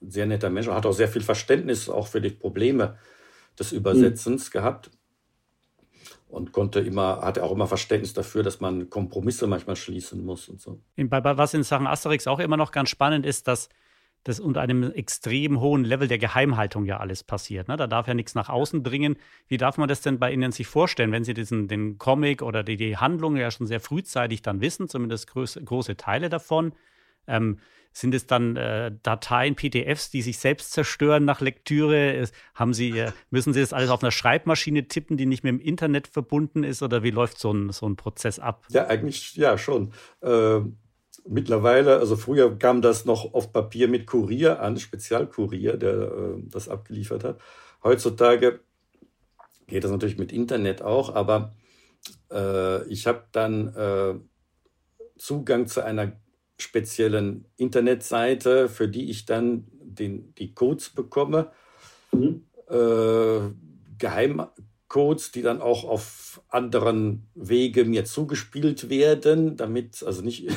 [0.00, 2.98] sehr netter Mensch und hat auch sehr viel Verständnis auch für die Probleme
[3.58, 4.52] des Übersetzens mhm.
[4.52, 4.90] gehabt
[6.28, 10.60] und konnte immer, hatte auch immer Verständnis dafür, dass man Kompromisse manchmal schließen muss und
[10.60, 10.80] so.
[10.96, 13.68] Was in Sachen Asterix auch immer noch ganz spannend ist, dass
[14.24, 17.68] das unter einem extrem hohen Level der Geheimhaltung ja alles passiert.
[17.68, 17.76] Ne?
[17.76, 19.16] Da darf ja nichts nach außen dringen.
[19.48, 22.62] Wie darf man das denn bei Ihnen sich vorstellen, wenn Sie diesen, den Comic oder
[22.62, 26.72] die, die Handlung ja schon sehr frühzeitig dann wissen, zumindest große, große Teile davon?
[27.26, 27.58] Ähm,
[27.92, 32.24] sind es dann äh, Dateien, PDFs, die sich selbst zerstören nach Lektüre?
[32.54, 35.60] Haben Sie, äh, müssen Sie das alles auf einer Schreibmaschine tippen, die nicht mit dem
[35.60, 36.82] Internet verbunden ist?
[36.82, 38.66] Oder wie läuft so ein, so ein Prozess ab?
[38.70, 39.92] Ja, eigentlich ja schon.
[40.22, 40.76] Ähm
[41.30, 46.68] mittlerweile, also früher kam das noch auf Papier mit Kurier an, Spezialkurier, der äh, das
[46.68, 47.40] abgeliefert hat.
[47.82, 48.60] Heutzutage
[49.66, 51.54] geht das natürlich mit Internet auch, aber
[52.32, 54.14] äh, ich habe dann äh,
[55.16, 56.12] Zugang zu einer
[56.58, 61.52] speziellen Internetseite, für die ich dann den, die Codes bekomme.
[62.12, 62.46] Mhm.
[62.68, 63.50] Äh,
[63.98, 70.48] Geheimcodes, die dann auch auf anderen Wege mir zugespielt werden, damit, also nicht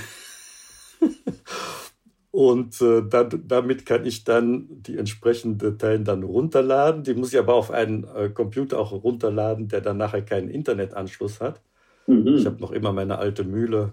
[2.34, 7.04] Und äh, da, damit kann ich dann die entsprechenden Dateien dann runterladen.
[7.04, 11.40] Die muss ich aber auf einen äh, Computer auch runterladen, der dann nachher keinen Internetanschluss
[11.40, 11.62] hat.
[12.08, 12.30] Mhm.
[12.30, 13.92] Ich habe noch immer meine alte Mühle,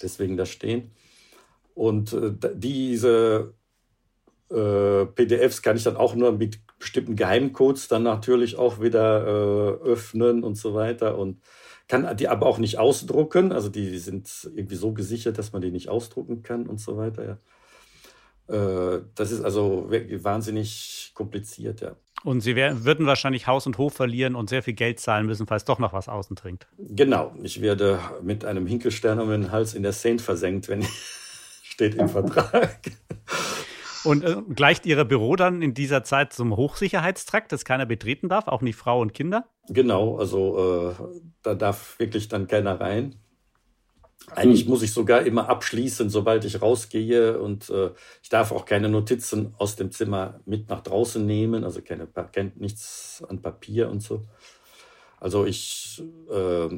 [0.00, 0.92] deswegen da stehen.
[1.74, 3.54] Und äh, diese
[4.52, 9.84] äh, PDFs kann ich dann auch nur mit bestimmten Geheimcodes dann natürlich auch wieder äh,
[9.84, 11.18] öffnen und so weiter.
[11.18, 11.40] Und
[11.88, 13.52] kann die aber auch nicht ausdrucken.
[13.52, 17.24] Also die sind irgendwie so gesichert, dass man die nicht ausdrucken kann und so weiter.
[17.24, 17.38] Ja.
[18.48, 21.96] Äh, das ist also wahnsinnig kompliziert, ja.
[22.24, 25.46] Und Sie wär, würden wahrscheinlich Haus und Hof verlieren und sehr viel Geld zahlen müssen,
[25.46, 26.66] falls doch noch was außen dringt.
[26.76, 27.32] Genau.
[27.42, 30.84] Ich werde mit einem Hinkelstern um den Hals in der Seine versenkt, wenn
[31.62, 32.80] steht im Vertrag.
[34.04, 38.48] Und äh, gleicht Ihr Büro dann in dieser Zeit zum Hochsicherheitstrakt, das keiner betreten darf,
[38.48, 39.46] auch nicht Frau und Kinder?
[39.68, 40.94] Genau, also äh,
[41.42, 43.16] da darf wirklich dann keiner rein.
[44.34, 47.90] Eigentlich muss ich sogar immer abschließen, sobald ich rausgehe und äh,
[48.22, 52.08] ich darf auch keine Notizen aus dem Zimmer mit nach draußen nehmen, also keine,
[52.56, 54.26] nichts an Papier und so.
[55.18, 56.68] Also ich äh,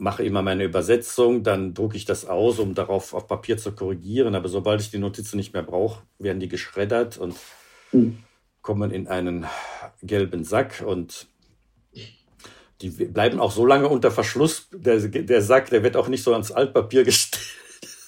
[0.00, 4.34] mache immer meine Übersetzung, dann drucke ich das aus, um darauf auf Papier zu korrigieren.
[4.34, 7.36] Aber sobald ich die Notizen nicht mehr brauche, werden die geschreddert und
[7.92, 8.18] mhm.
[8.62, 9.46] kommen in einen
[10.02, 11.28] gelben Sack und
[12.80, 14.68] die bleiben auch so lange unter Verschluss.
[14.72, 17.44] Der, der Sack, der wird auch nicht so ans Altpapier gestellt,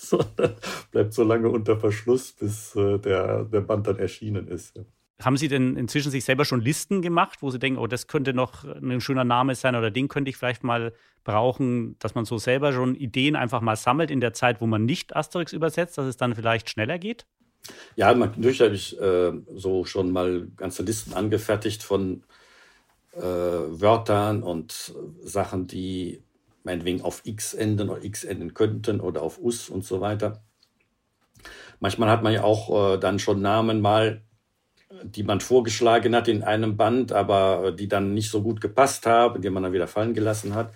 [0.00, 0.56] sondern
[0.90, 4.74] bleibt so lange unter Verschluss, bis äh, der, der Band dann erschienen ist.
[4.76, 4.84] Ja.
[5.20, 8.34] Haben Sie denn inzwischen sich selber schon Listen gemacht, wo Sie denken, oh, das könnte
[8.34, 10.92] noch ein schöner Name sein oder den könnte ich vielleicht mal
[11.24, 14.84] brauchen, dass man so selber schon Ideen einfach mal sammelt in der Zeit, wo man
[14.84, 17.26] nicht Asterix übersetzt, dass es dann vielleicht schneller geht?
[17.94, 22.24] Ja, natürlich habe ich äh, so schon mal ganze Listen angefertigt von
[23.12, 26.22] äh, Wörtern und Sachen, die
[26.64, 30.42] meinetwegen auf X enden oder X enden könnten oder auf Us und so weiter.
[31.80, 34.22] Manchmal hat man ja auch äh, dann schon Namen mal
[35.02, 39.40] die man vorgeschlagen hat in einem Band, aber die dann nicht so gut gepasst haben,
[39.42, 40.72] die man dann wieder fallen gelassen hat.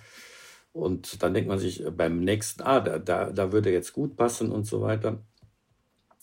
[0.73, 4.51] Und dann denkt man sich beim nächsten, ah, da, da, da würde jetzt gut passen
[4.51, 5.19] und so weiter.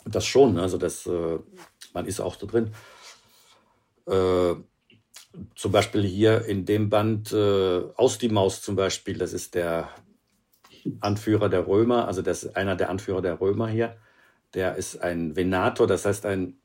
[0.04, 1.38] Das schon, also das, äh,
[1.92, 2.72] man ist auch so drin.
[4.06, 4.54] Äh,
[5.56, 9.88] zum Beispiel hier in dem Band äh, Aus die Maus zum Beispiel, das ist der
[11.00, 13.96] Anführer der Römer, also das ist einer der Anführer der Römer hier.
[14.52, 16.58] Der ist ein Venator, das heißt ein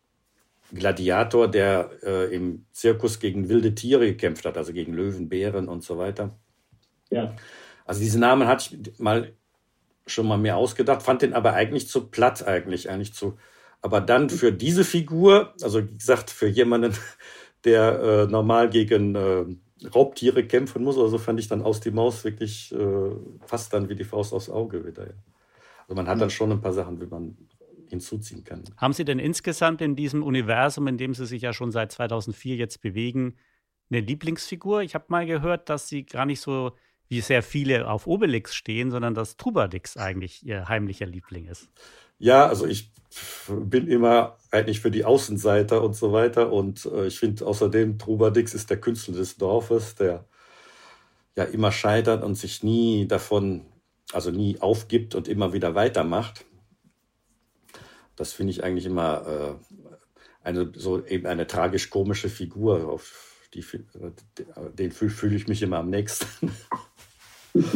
[0.74, 5.84] Gladiator, der äh, im Zirkus gegen wilde Tiere gekämpft hat, also gegen Löwen, Bären und
[5.84, 6.38] so weiter.
[7.10, 7.36] Ja.
[7.86, 9.34] Also diese Namen hatte ich mal
[10.06, 13.38] schon mal mehr ausgedacht, fand den aber eigentlich zu platt eigentlich, eigentlich zu.
[13.82, 16.94] Aber dann für diese Figur, also wie gesagt, für jemanden,
[17.66, 19.46] der äh, normal gegen äh,
[19.94, 23.12] Raubtiere kämpfen muss, also fand ich dann aus die Maus wirklich äh,
[23.46, 25.08] fast dann wie die Faust aufs Auge wieder.
[25.08, 25.14] Ja.
[25.82, 27.36] Also man hat dann schon ein paar Sachen, wie man
[27.90, 28.64] hinzuziehen kann.
[28.78, 32.56] Haben Sie denn insgesamt in diesem Universum, in dem Sie sich ja schon seit 2004
[32.56, 33.36] jetzt bewegen,
[33.90, 34.82] eine Lieblingsfigur?
[34.82, 36.72] Ich habe mal gehört, dass Sie gar nicht so
[37.08, 41.70] wie sehr viele auf Obelix stehen, sondern dass Trubadix eigentlich Ihr heimlicher Liebling ist.
[42.20, 42.92] Ja, also ich
[43.48, 46.52] bin immer eigentlich für die Außenseiter und so weiter.
[46.52, 50.26] Und äh, ich finde außerdem, Trubadix ist der Künstler des Dorfes, der
[51.36, 53.66] ja immer scheitert und sich nie davon,
[54.14, 56.46] also nie aufgibt und immer wieder weitermacht.
[58.20, 59.54] Das finde ich eigentlich immer äh,
[60.44, 63.64] eine so eben eine tragisch-komische Figur, auf die
[64.78, 66.52] den fühle fühl ich mich immer am nächsten.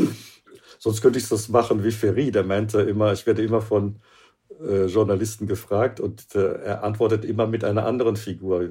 [0.79, 4.01] Sonst könnte ich das machen wie Ferry, der meinte immer, ich werde immer von
[4.61, 8.69] äh, Journalisten gefragt und äh, er antwortet immer mit einer anderen Figur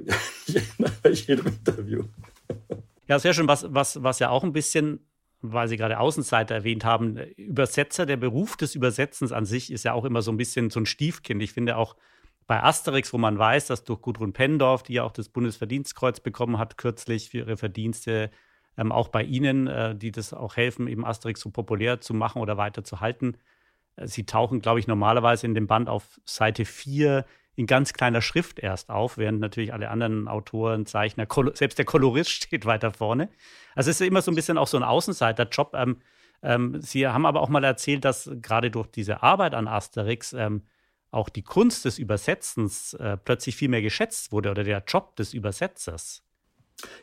[1.02, 2.04] bei jedem Interview.
[3.08, 3.48] Ja, sehr schön.
[3.48, 5.00] Was, was, was ja auch ein bisschen
[5.42, 9.92] weil Sie gerade Außenseiter erwähnt haben, Übersetzer, der Beruf des Übersetzens an sich ist ja
[9.92, 11.42] auch immer so ein bisschen so ein Stiefkind.
[11.42, 11.96] Ich finde auch
[12.46, 16.58] bei Asterix, wo man weiß, dass durch Gudrun Pendorf, die ja auch das Bundesverdienstkreuz bekommen
[16.58, 18.30] hat, kürzlich für ihre Verdienste,
[18.76, 22.40] ähm, auch bei Ihnen, äh, die das auch helfen, eben Asterix so populär zu machen
[22.40, 23.36] oder weiter zu halten.
[23.96, 27.24] Äh, sie tauchen, glaube ich, normalerweise in dem Band auf Seite 4
[27.54, 32.30] in ganz kleiner Schrift erst auf, während natürlich alle anderen Autoren, Zeichner, selbst der Kolorist
[32.30, 33.28] steht weiter vorne.
[33.74, 35.74] Also es ist immer so ein bisschen auch so ein Außenseiter-Job.
[35.74, 35.98] Ähm,
[36.42, 40.62] ähm, Sie haben aber auch mal erzählt, dass gerade durch diese Arbeit an Asterix ähm,
[41.10, 45.34] auch die Kunst des Übersetzens äh, plötzlich viel mehr geschätzt wurde oder der Job des
[45.34, 46.22] Übersetzers.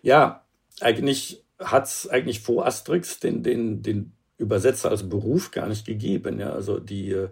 [0.02, 0.46] Ja,
[0.82, 6.40] eigentlich hat es eigentlich vor Asterix den, den, den Übersetzer als Beruf gar nicht gegeben.
[6.40, 6.52] Ja.
[6.52, 7.28] Also die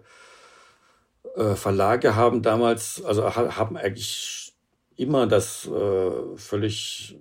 [1.36, 4.54] äh, Verlage haben damals, also haben eigentlich
[4.96, 7.18] immer das äh, völlig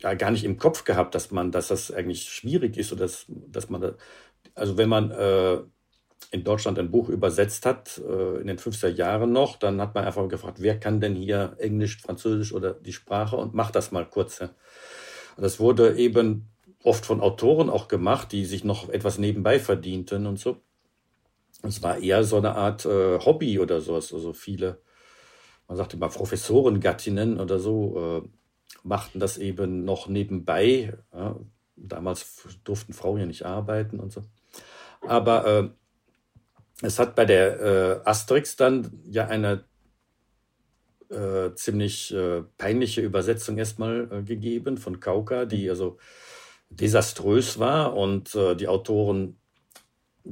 [0.00, 3.26] ja, gar nicht im Kopf gehabt, dass man, dass das eigentlich schwierig ist oder dass,
[3.28, 3.94] dass man, da,
[4.54, 5.58] also wenn man äh,
[6.30, 10.04] in Deutschland ein Buch übersetzt hat, äh, in den 50er Jahren noch, dann hat man
[10.04, 14.08] einfach gefragt, wer kann denn hier Englisch, Französisch oder die Sprache und macht das mal
[14.08, 14.38] kurz.
[14.38, 14.50] Ja.
[15.36, 16.48] Das wurde eben
[16.82, 20.58] oft von Autoren auch gemacht, die sich noch etwas nebenbei verdienten und so.
[21.62, 24.12] Es war eher so eine Art äh, Hobby oder sowas.
[24.12, 24.80] Also viele,
[25.68, 28.28] man sagt immer Professorengattinnen oder so, äh,
[28.82, 30.96] machten das eben noch nebenbei.
[31.12, 31.38] Ja.
[31.76, 34.22] Damals durften Frauen ja nicht arbeiten und so.
[35.02, 35.68] Aber äh,
[36.82, 39.64] es hat bei der äh, Asterix dann ja eine
[41.10, 45.98] äh, ziemlich äh, peinliche Übersetzung erstmal gegeben von Kauka, die also
[46.70, 49.39] desaströs war und die Autoren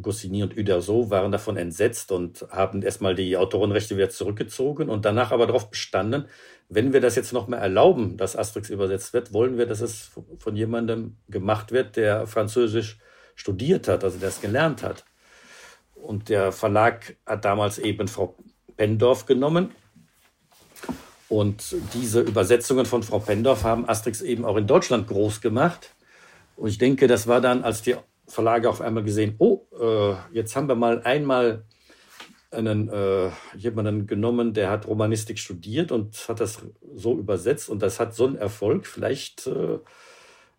[0.01, 5.33] Goscinny und Uderso waren davon entsetzt und haben erstmal die Autorenrechte wieder zurückgezogen und danach
[5.33, 6.27] aber darauf bestanden,
[6.69, 10.11] wenn wir das jetzt noch mal erlauben, dass Asterix übersetzt wird, wollen wir, dass es
[10.39, 12.99] von jemandem gemacht wird, der Französisch
[13.35, 15.05] studiert hat, also der es gelernt hat.
[15.95, 18.37] Und der Verlag hat damals eben Frau
[18.77, 19.71] Pendorf genommen.
[21.29, 25.95] Und diese Übersetzungen von Frau Pendorf haben Asterix eben auch in Deutschland groß gemacht.
[26.57, 27.97] Und ich denke, das war dann, als die
[28.29, 31.65] Verlage auf einmal gesehen, oh, äh, jetzt haben wir mal einmal
[32.51, 36.63] einen, äh, jemanden genommen, der hat Romanistik studiert und hat das
[36.95, 38.87] so übersetzt und das hat so einen Erfolg.
[38.87, 39.79] Vielleicht äh,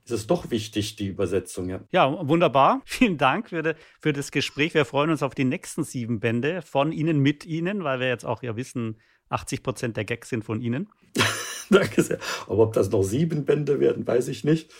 [0.06, 1.70] ist es doch wichtig, die Übersetzung.
[1.70, 2.82] Ja, ja wunderbar.
[2.86, 4.74] Vielen Dank für, de, für das Gespräch.
[4.74, 8.26] Wir freuen uns auf die nächsten sieben Bände von Ihnen, mit Ihnen, weil wir jetzt
[8.26, 10.90] auch ja wissen, 80 Prozent der Gags sind von Ihnen.
[11.70, 12.20] Danke sehr.
[12.48, 14.72] Aber ob das noch sieben Bände werden, weiß ich nicht.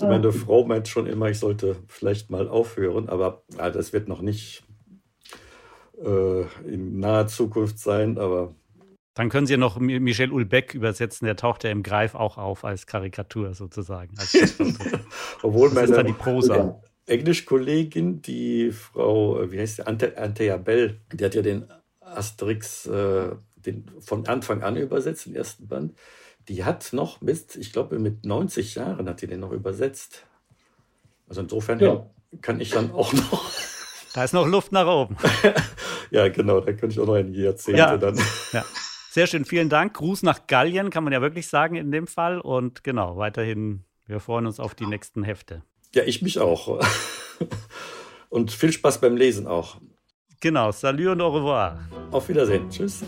[0.00, 4.20] Meine Frau meint schon immer, ich sollte vielleicht mal aufhören, aber ja, das wird noch
[4.20, 4.64] nicht
[6.02, 8.54] äh, in naher Zukunft sein, aber.
[9.14, 12.64] Dann können Sie ja noch Michel Ulbeck übersetzen, der taucht ja im Greif auch auf
[12.64, 14.18] als Karikatur sozusagen.
[14.18, 14.34] Als
[15.42, 16.82] Obwohl das meine ist dann die Prosa.
[17.06, 21.66] Englischkollegin, die Frau, wie heißt sie, Ante, Antea Bell, die hat ja den
[22.00, 25.94] Asterix äh, den von Anfang an übersetzt, den ersten Band.
[26.48, 30.26] Die hat noch bis, ich glaube, mit 90 Jahren hat die den noch übersetzt.
[31.28, 32.06] Also insofern ja.
[32.40, 33.50] kann ich dann auch noch.
[34.14, 35.16] Da ist noch Luft nach oben.
[36.10, 37.96] ja, genau, da könnte ich auch noch einige Jahrzehnte ja.
[37.96, 38.20] dann.
[38.52, 38.64] Ja.
[39.10, 39.94] Sehr schön, vielen Dank.
[39.94, 42.40] Gruß nach Gallien, kann man ja wirklich sagen in dem Fall.
[42.40, 45.62] Und genau, weiterhin, wir freuen uns auf die nächsten Hefte.
[45.94, 46.84] Ja, ich mich auch.
[48.28, 49.76] Und viel Spaß beim Lesen auch.
[50.40, 51.78] Genau, salut und au revoir.
[52.10, 52.68] Auf Wiedersehen.
[52.68, 53.04] Tschüss.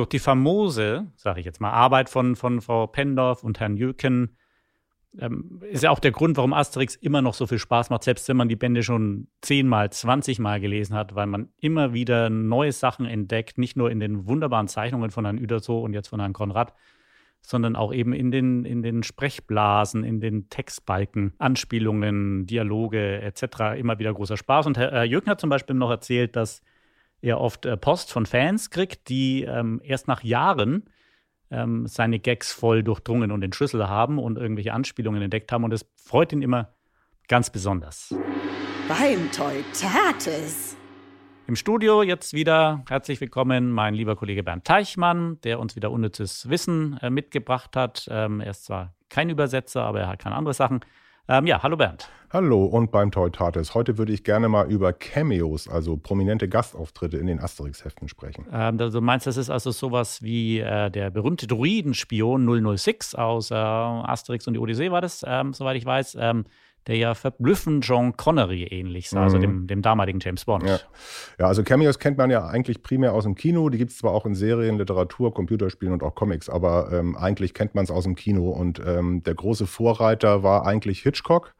[0.00, 4.34] Durch die famose, sage ich jetzt mal, Arbeit von, von Frau Pendorf und Herrn Jöken
[5.18, 8.26] ähm, ist ja auch der Grund, warum Asterix immer noch so viel Spaß macht, selbst
[8.26, 13.04] wenn man die Bände schon zehnmal, zwanzigmal gelesen hat, weil man immer wieder neue Sachen
[13.04, 16.72] entdeckt, nicht nur in den wunderbaren Zeichnungen von Herrn Uderso und jetzt von Herrn Konrad,
[17.42, 23.76] sondern auch eben in den, in den Sprechblasen, in den Textbalken, Anspielungen, Dialoge etc.
[23.76, 24.66] immer wieder großer Spaß.
[24.66, 26.62] Und Herr Jürgen hat zum Beispiel noch erzählt, dass
[27.22, 30.84] er oft äh, Post von Fans kriegt, die ähm, erst nach Jahren
[31.50, 35.64] ähm, seine Gags voll durchdrungen und den Schlüssel haben und irgendwelche Anspielungen entdeckt haben.
[35.64, 36.72] Und das freut ihn immer
[37.28, 38.14] ganz besonders.
[38.88, 40.76] Beim Teutates.
[41.46, 46.48] Im Studio jetzt wieder herzlich willkommen mein lieber Kollege Bernd Teichmann, der uns wieder unnützes
[46.48, 48.08] Wissen äh, mitgebracht hat.
[48.10, 50.80] Ähm, er ist zwar kein Übersetzer, aber er hat keine andere Sachen.
[51.30, 52.08] Ähm, ja, hallo Bernd.
[52.32, 53.72] Hallo und beim Teutates.
[53.72, 58.46] Heute würde ich gerne mal über Cameos, also prominente Gastauftritte in den Asterix-Heften sprechen.
[58.52, 63.54] Ähm, du meinst, das ist also sowas wie äh, der berühmte Druidenspion 006 aus äh,
[63.54, 66.16] Asterix und die Odyssee war das, ähm, soweit ich weiß.
[66.18, 66.46] Ähm,
[66.86, 69.42] der ja verblüffend John Connery ähnlich sah, also mhm.
[69.44, 70.64] also dem, dem, damaligen James Bond.
[70.66, 70.80] Ja.
[71.38, 71.46] ja.
[71.46, 73.68] also Cameos kennt man ja eigentlich primär aus dem Kino.
[73.68, 77.54] Die gibt es zwar auch in Serien, Literatur, Computerspielen und auch Comics, aber ähm, eigentlich
[77.54, 78.50] kennt man es aus dem Kino.
[78.50, 81.54] Und ähm, der große Vorreiter war eigentlich Hitchcock.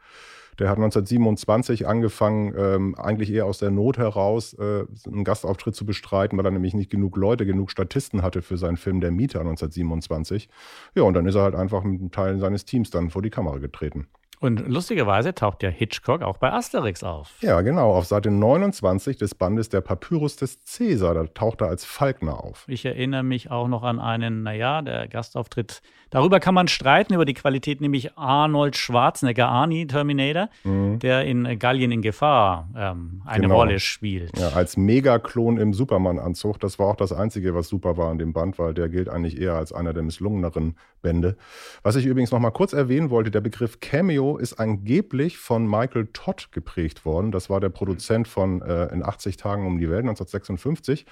[0.61, 5.87] Der hat 1927 angefangen, ähm, eigentlich eher aus der Not heraus äh, einen Gastauftritt zu
[5.87, 9.40] bestreiten, weil er nämlich nicht genug Leute, genug Statisten hatte für seinen Film Der Mieter
[9.40, 10.50] 1927.
[10.94, 13.30] Ja, und dann ist er halt einfach mit einem Teil seines Teams dann vor die
[13.30, 14.09] Kamera getreten.
[14.40, 17.35] Und lustigerweise taucht ja Hitchcock auch bei Asterix auf.
[17.42, 17.92] Ja, genau.
[17.92, 22.64] Auf Seite 29 des Bandes Der Papyrus des Cäsar, da taucht er als Falkner auf.
[22.66, 25.83] Ich erinnere mich auch noch an einen, naja, der Gastauftritt.
[26.10, 30.98] Darüber kann man streiten, über die Qualität, nämlich Arnold Schwarzenegger, Arnie Terminator, mhm.
[30.98, 33.56] der in Gallien in Gefahr ähm, eine genau.
[33.56, 34.36] Rolle spielt.
[34.36, 36.58] Ja, als Megaklon im Superman-Anzug.
[36.58, 39.40] Das war auch das Einzige, was super war an dem Band, weil der gilt eigentlich
[39.40, 41.36] eher als einer der misslungeneren Bände.
[41.82, 46.08] Was ich übrigens noch mal kurz erwähnen wollte, der Begriff Cameo ist angeblich von Michael
[46.12, 47.30] Todd geprägt worden.
[47.30, 51.06] Das war der Produzent von äh, In 80 Tagen um die Welt 1956.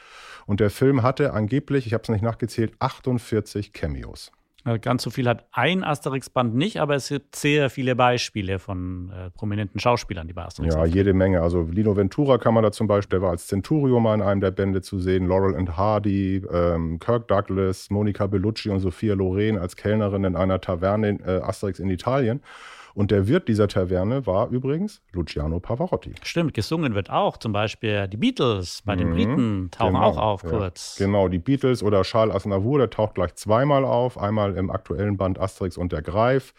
[0.46, 4.32] Und der Film hatte angeblich, ich habe es nicht nachgezählt, 48 Cameos.
[4.82, 9.30] Ganz so viel hat ein Asterix-Band nicht, aber es gibt sehr viele Beispiele von äh,
[9.30, 11.40] prominenten Schauspielern, die bei Asterix Ja, jede Menge.
[11.40, 14.40] Also Lino Ventura kann man da zum Beispiel, der war als Centurion mal in einem
[14.40, 19.58] der Bände zu sehen, Laurel and Hardy, ähm, Kirk Douglas, Monica Bellucci und Sophia Loren
[19.58, 22.42] als Kellnerin in einer Taverne in äh, Asterix in Italien.
[22.98, 26.16] Und der Wirt dieser Taverne war übrigens Luciano Pavarotti.
[26.24, 27.36] Stimmt, gesungen wird auch.
[27.36, 30.98] Zum Beispiel die Beatles bei den mhm, Briten tauchen genau, auch auf kurz.
[30.98, 34.18] Ja, genau, die Beatles oder Charles Aznavour, der taucht gleich zweimal auf.
[34.18, 36.54] Einmal im aktuellen Band Asterix und der Greif.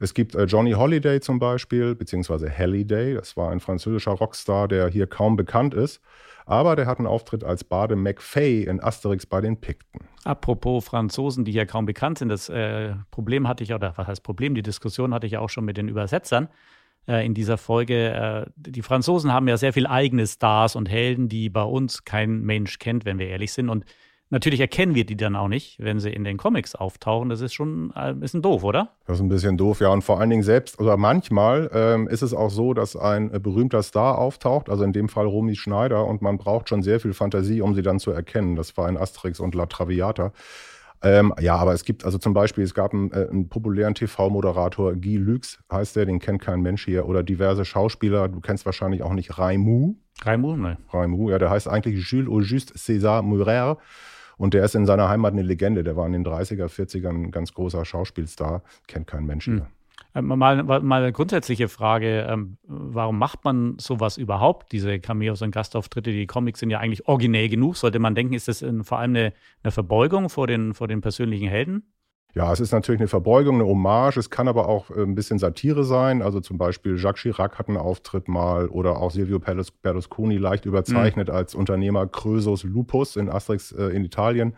[0.00, 3.12] Es gibt äh, Johnny Holiday zum Beispiel, beziehungsweise Halliday.
[3.12, 6.00] Das war ein französischer Rockstar, der hier kaum bekannt ist.
[6.46, 10.00] Aber der hat einen Auftritt als Bade McFay in Asterix bei den Pikten.
[10.24, 14.22] Apropos Franzosen, die hier kaum bekannt sind, das äh, Problem hatte ich, oder was heißt
[14.22, 16.48] Problem, die Diskussion hatte ich ja auch schon mit den Übersetzern
[17.08, 18.10] äh, in dieser Folge.
[18.10, 22.42] Äh, die Franzosen haben ja sehr viel eigene Stars und Helden, die bei uns kein
[22.42, 23.70] Mensch kennt, wenn wir ehrlich sind.
[23.70, 23.84] Und
[24.34, 27.30] natürlich erkennen wir die dann auch nicht, wenn sie in den Comics auftauchen.
[27.30, 28.90] Das ist schon ein bisschen doof, oder?
[29.06, 29.88] Das ist ein bisschen doof, ja.
[29.88, 33.38] Und vor allen Dingen selbst, oder manchmal ähm, ist es auch so, dass ein äh,
[33.38, 37.14] berühmter Star auftaucht, also in dem Fall Romy Schneider, und man braucht schon sehr viel
[37.14, 38.56] Fantasie, um sie dann zu erkennen.
[38.56, 40.32] Das war in Asterix und La Traviata.
[41.02, 44.94] Ähm, ja, aber es gibt also zum Beispiel, es gab einen, äh, einen populären TV-Moderator,
[44.94, 49.02] Guy Lux heißt der, den kennt kein Mensch hier, oder diverse Schauspieler, du kennst wahrscheinlich
[49.02, 49.96] auch nicht Raimou.
[50.22, 50.78] Raimou, ne?
[50.92, 53.78] Raimou, ja, der heißt eigentlich Jules Auguste César Murer.
[54.36, 55.84] Und der ist in seiner Heimat eine Legende.
[55.84, 58.62] Der war in den 30er, 40ern ein ganz großer Schauspielstar.
[58.86, 59.46] Kennt kein Mensch.
[59.46, 59.66] Hm.
[60.14, 65.50] Ähm, mal, mal eine grundsätzliche Frage, ähm, warum macht man sowas überhaupt, diese Cameos und
[65.50, 66.12] Gastauftritte?
[66.12, 67.76] Die Comics sind ja eigentlich originell genug.
[67.76, 69.32] Sollte man denken, ist das in, vor allem eine,
[69.62, 71.92] eine, Verbeugung vor den, vor den persönlichen Helden?
[72.34, 74.16] Ja, es ist natürlich eine Verbeugung, eine Hommage.
[74.16, 76.20] Es kann aber auch äh, ein bisschen Satire sein.
[76.20, 81.28] Also zum Beispiel Jacques Chirac hat einen Auftritt mal oder auch Silvio Berlusconi leicht überzeichnet
[81.28, 81.34] mhm.
[81.34, 84.56] als Unternehmer Krösus Lupus in Asterix äh, in Italien.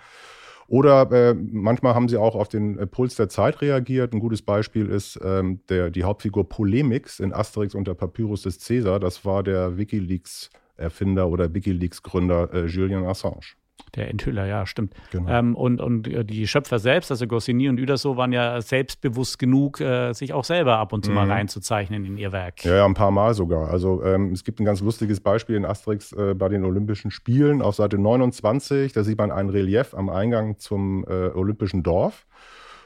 [0.68, 4.14] Oder äh, manchmal haben sie auch auf den äh, Puls der Zeit reagiert.
[4.14, 8.66] Ein gutes Beispiel ist ähm, der, die Hauptfigur Polemix in Asterix und der Papyrus des
[8.66, 8.98] Caesar.
[8.98, 13.54] Das war der Wikileaks-Erfinder oder Wikileaks-Gründer äh, Julian Assange.
[13.94, 14.92] Der Enthüller, ja, stimmt.
[15.10, 15.30] Genau.
[15.30, 19.80] Ähm, und, und äh, die Schöpfer selbst, also Goscinny und Uderso, waren ja selbstbewusst genug,
[19.80, 21.16] äh, sich auch selber ab und zu mhm.
[21.16, 22.64] mal reinzuzeichnen in ihr Werk.
[22.64, 23.70] Ja, ja, ein paar Mal sogar.
[23.70, 27.62] Also ähm, es gibt ein ganz lustiges Beispiel in Asterix äh, bei den Olympischen Spielen
[27.62, 28.92] auf Seite 29.
[28.92, 32.26] Da sieht man ein Relief am Eingang zum äh, Olympischen Dorf.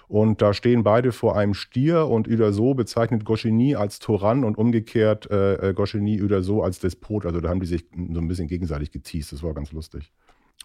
[0.06, 5.30] Und da stehen beide vor einem Stier und Uderso bezeichnet Goscinny als Tyrann und umgekehrt
[5.30, 7.26] äh, äh Goscinny Uderso als Despot.
[7.26, 9.32] Also da haben die sich so ein bisschen gegenseitig geteased.
[9.32, 10.10] Das war ganz lustig.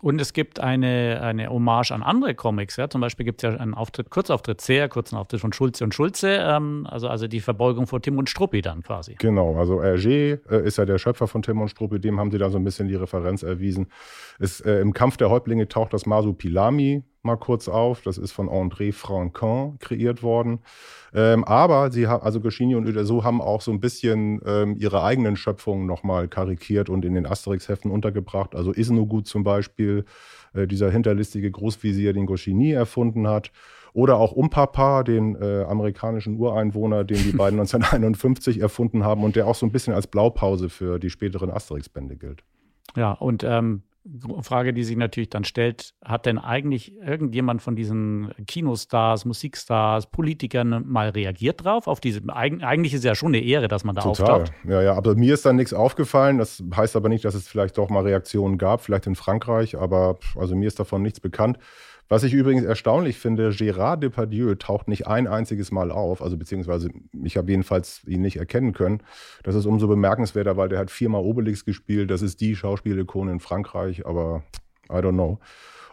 [0.01, 2.75] Und es gibt eine, eine Hommage an andere Comics.
[2.75, 2.89] Ja?
[2.89, 6.37] Zum Beispiel gibt es ja einen Auftritt, Kurzauftritt, sehr kurzen Auftritt von Schulze und Schulze.
[6.41, 9.15] Ähm, also, also die Verbeugung vor Tim und Struppi dann quasi.
[9.17, 11.99] Genau, also Hergé äh, ist ja der Schöpfer von Tim und Struppi.
[11.99, 13.87] Dem haben sie da so ein bisschen die Referenz erwiesen.
[14.37, 18.01] Es, äh, Im Kampf der Häuptlinge taucht das Masupilami mal kurz auf.
[18.01, 20.59] Das ist von André Franquin kreiert worden.
[21.13, 25.03] Ähm, aber sie haben, also Goscinny und Uderso haben auch so ein bisschen ähm, ihre
[25.03, 28.55] eigenen Schöpfungen nochmal karikiert und in den Asterix-Heften untergebracht.
[28.55, 30.05] Also Isnogut zum Beispiel,
[30.53, 33.51] äh, dieser hinterlistige Großvisier, den Goscinny erfunden hat.
[33.93, 39.47] Oder auch Umpapa, den äh, amerikanischen Ureinwohner, den die beiden 1951 erfunden haben und der
[39.47, 42.43] auch so ein bisschen als Blaupause für die späteren Asterix-Bände gilt.
[42.95, 43.83] Ja, und ähm,
[44.41, 50.83] Frage, die sich natürlich dann stellt, hat denn eigentlich irgendjemand von diesen Kinostars, Musikstars, Politikern
[50.87, 51.87] mal reagiert drauf?
[51.87, 54.41] Auf diese, eigentlich ist es ja schon eine Ehre, dass man da Total.
[54.41, 54.53] auftaucht.
[54.67, 56.37] Ja, ja, aber mir ist da nichts aufgefallen.
[56.37, 60.19] Das heißt aber nicht, dass es vielleicht doch mal Reaktionen gab, vielleicht in Frankreich, aber
[60.35, 61.57] also mir ist davon nichts bekannt.
[62.07, 66.91] Was ich übrigens erstaunlich finde, Gérard Depardieu taucht nicht ein einziges Mal auf, also beziehungsweise
[67.23, 69.01] ich habe jedenfalls ihn nicht erkennen können.
[69.43, 72.11] Das ist umso bemerkenswerter, weil der hat viermal Obelix gespielt.
[72.11, 74.43] Das ist die Schauspielikone in Frankreich, aber
[74.89, 75.39] I don't know.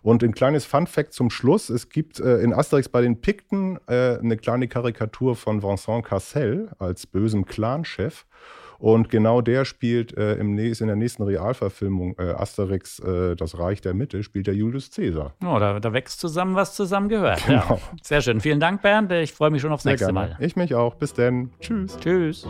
[0.02, 4.18] Und ein kleines Fun-Fact zum Schluss: Es gibt äh, in Asterix bei den Pikten äh,
[4.18, 8.26] eine kleine Karikatur von Vincent Cassel als bösem Clanchef.
[8.82, 13.80] Und genau der spielt äh, im in der nächsten Realverfilmung äh, Asterix, äh, das Reich
[13.80, 15.36] der Mitte, spielt der Julius Caesar.
[15.40, 17.46] Oh, da, da wächst zusammen, was zusammen gehört.
[17.46, 17.76] Genau.
[17.76, 17.78] Ja.
[18.02, 18.40] Sehr schön.
[18.40, 19.12] Vielen Dank, Bernd.
[19.12, 20.34] Ich freue mich schon aufs Sehr nächste gerne.
[20.36, 20.44] Mal.
[20.44, 20.96] Ich mich auch.
[20.96, 21.52] Bis dann.
[21.60, 21.96] Tschüss.
[22.00, 22.44] Tschüss.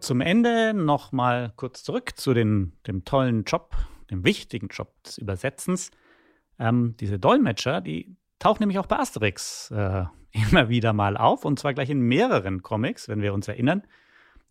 [0.00, 3.76] Zum Ende noch mal kurz zurück zu den, dem tollen Job,
[4.10, 5.90] dem wichtigen Job des Übersetzens.
[6.58, 11.58] Ähm, diese Dolmetscher, die tauchen nämlich auch bei Asterix äh, immer wieder mal auf und
[11.58, 13.82] zwar gleich in mehreren Comics, wenn wir uns erinnern.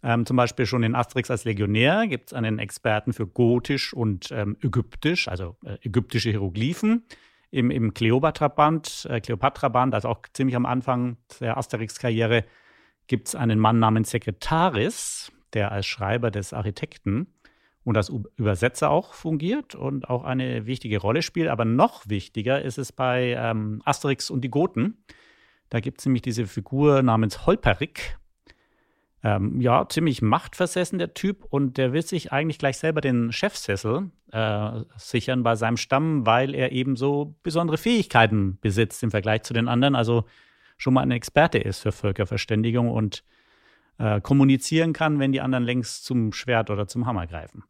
[0.04, 4.32] Ähm, zum Beispiel schon in Asterix als Legionär gibt es einen Experten für Gotisch und
[4.32, 7.04] ähm, Ägyptisch, also äh, ägyptische Hieroglyphen.
[7.52, 12.46] Im, im Kleopatra-Band, äh, Kleopatra-Band, also auch ziemlich am Anfang der Asterix-Karriere,
[13.08, 17.28] gibt es einen Mann namens Sekretaris, der als Schreiber des Architekten
[17.84, 21.50] und als Übersetzer auch fungiert und auch eine wichtige Rolle spielt.
[21.50, 25.04] Aber noch wichtiger ist es bei ähm, Asterix und die Goten.
[25.72, 28.18] Da gibt es nämlich diese Figur namens Holperik.
[29.24, 34.12] Ähm, ja, ziemlich machtversessen der Typ und der will sich eigentlich gleich selber den Chefsessel
[34.32, 39.54] äh, sichern bei seinem Stamm, weil er eben so besondere Fähigkeiten besitzt im Vergleich zu
[39.54, 39.96] den anderen.
[39.96, 40.26] Also
[40.78, 43.24] schon mal ein Experte ist für Völkerverständigung und
[43.98, 47.64] äh, kommunizieren kann, wenn die anderen längst zum Schwert oder zum Hammer greifen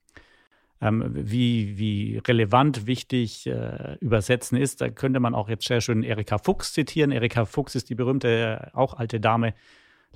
[0.82, 4.82] wie, wie relevant, wichtig äh, übersetzen ist.
[4.82, 7.12] Da könnte man auch jetzt sehr schön Erika Fuchs zitieren.
[7.12, 9.54] Erika Fuchs ist die berühmte, auch alte Dame,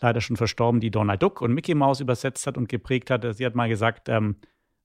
[0.02, 3.26] leider schon verstorben, die Donald Duck und Mickey Mouse übersetzt hat und geprägt hat.
[3.36, 4.38] Sie hat mal gesagt, ähm,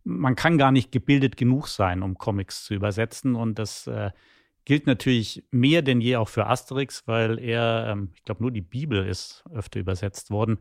[0.05, 3.35] man kann gar nicht gebildet genug sein, um Comics zu übersetzen.
[3.35, 4.11] Und das äh,
[4.67, 8.61] gilt natürlich mehr denn je auch für Asterix, weil er, ähm, ich glaube, nur die
[8.61, 10.59] Bibel ist öfter übersetzt worden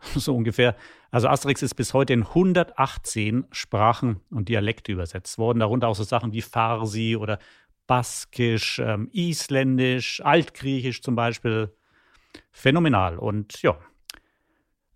[0.14, 0.76] so ungefähr.
[1.10, 6.04] Also Asterix ist bis heute in 118 Sprachen und Dialekte übersetzt worden, darunter auch so
[6.04, 7.38] Sachen wie Farsi oder
[7.86, 11.74] Baskisch, ähm, Isländisch, Altgriechisch zum Beispiel.
[12.52, 13.18] Phänomenal.
[13.18, 13.76] Und ja,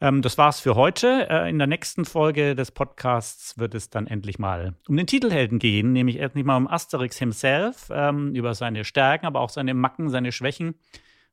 [0.00, 1.28] ähm, das war's für heute.
[1.30, 5.59] Äh, in der nächsten Folge des Podcasts wird es dann endlich mal um den Titelhelden
[5.59, 10.11] gehen, nämlich endlich mal um Asterix himself, ähm, über seine Stärken, aber auch seine Macken,
[10.11, 10.74] seine Schwächen.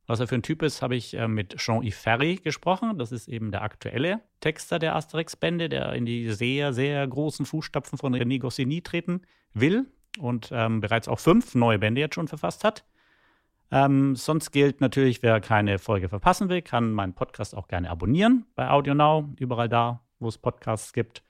[0.06, 2.98] Was er für ein Typ ist, habe ich äh, mit Jean-Yves Ferry gesprochen.
[2.98, 7.98] Das ist eben der aktuelle Texter der Asterix-Bände, der in die sehr, sehr großen Fußstapfen
[7.98, 9.22] von René Goscinny treten
[9.54, 9.86] will
[10.18, 12.84] und ähm, bereits auch fünf neue Bände jetzt schon verfasst hat.
[13.70, 18.44] Ähm, sonst gilt natürlich, wer keine Folge verpassen will, kann meinen Podcast auch gerne abonnieren
[18.54, 21.22] bei AudioNow, überall da, wo es Podcasts gibt.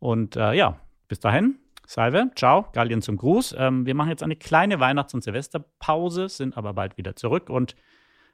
[0.00, 3.54] Und äh, ja, bis dahin, Salve, ciao, Gallien zum Gruß.
[3.58, 7.74] Ähm, wir machen jetzt eine kleine Weihnachts- und Silvesterpause, sind aber bald wieder zurück und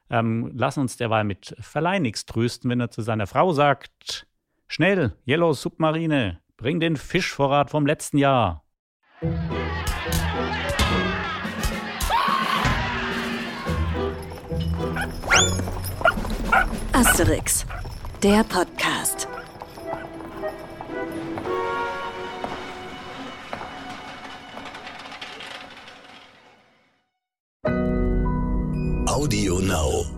[0.09, 4.27] ähm, lassen uns derweil mit Verleinix trösten, wenn er zu seiner Frau sagt:
[4.67, 8.63] Schnell, Yellow Submarine, bring den Fischvorrat vom letzten Jahr.
[16.93, 17.65] Asterix,
[18.23, 19.27] der Podcast.
[29.27, 30.16] Audio Now.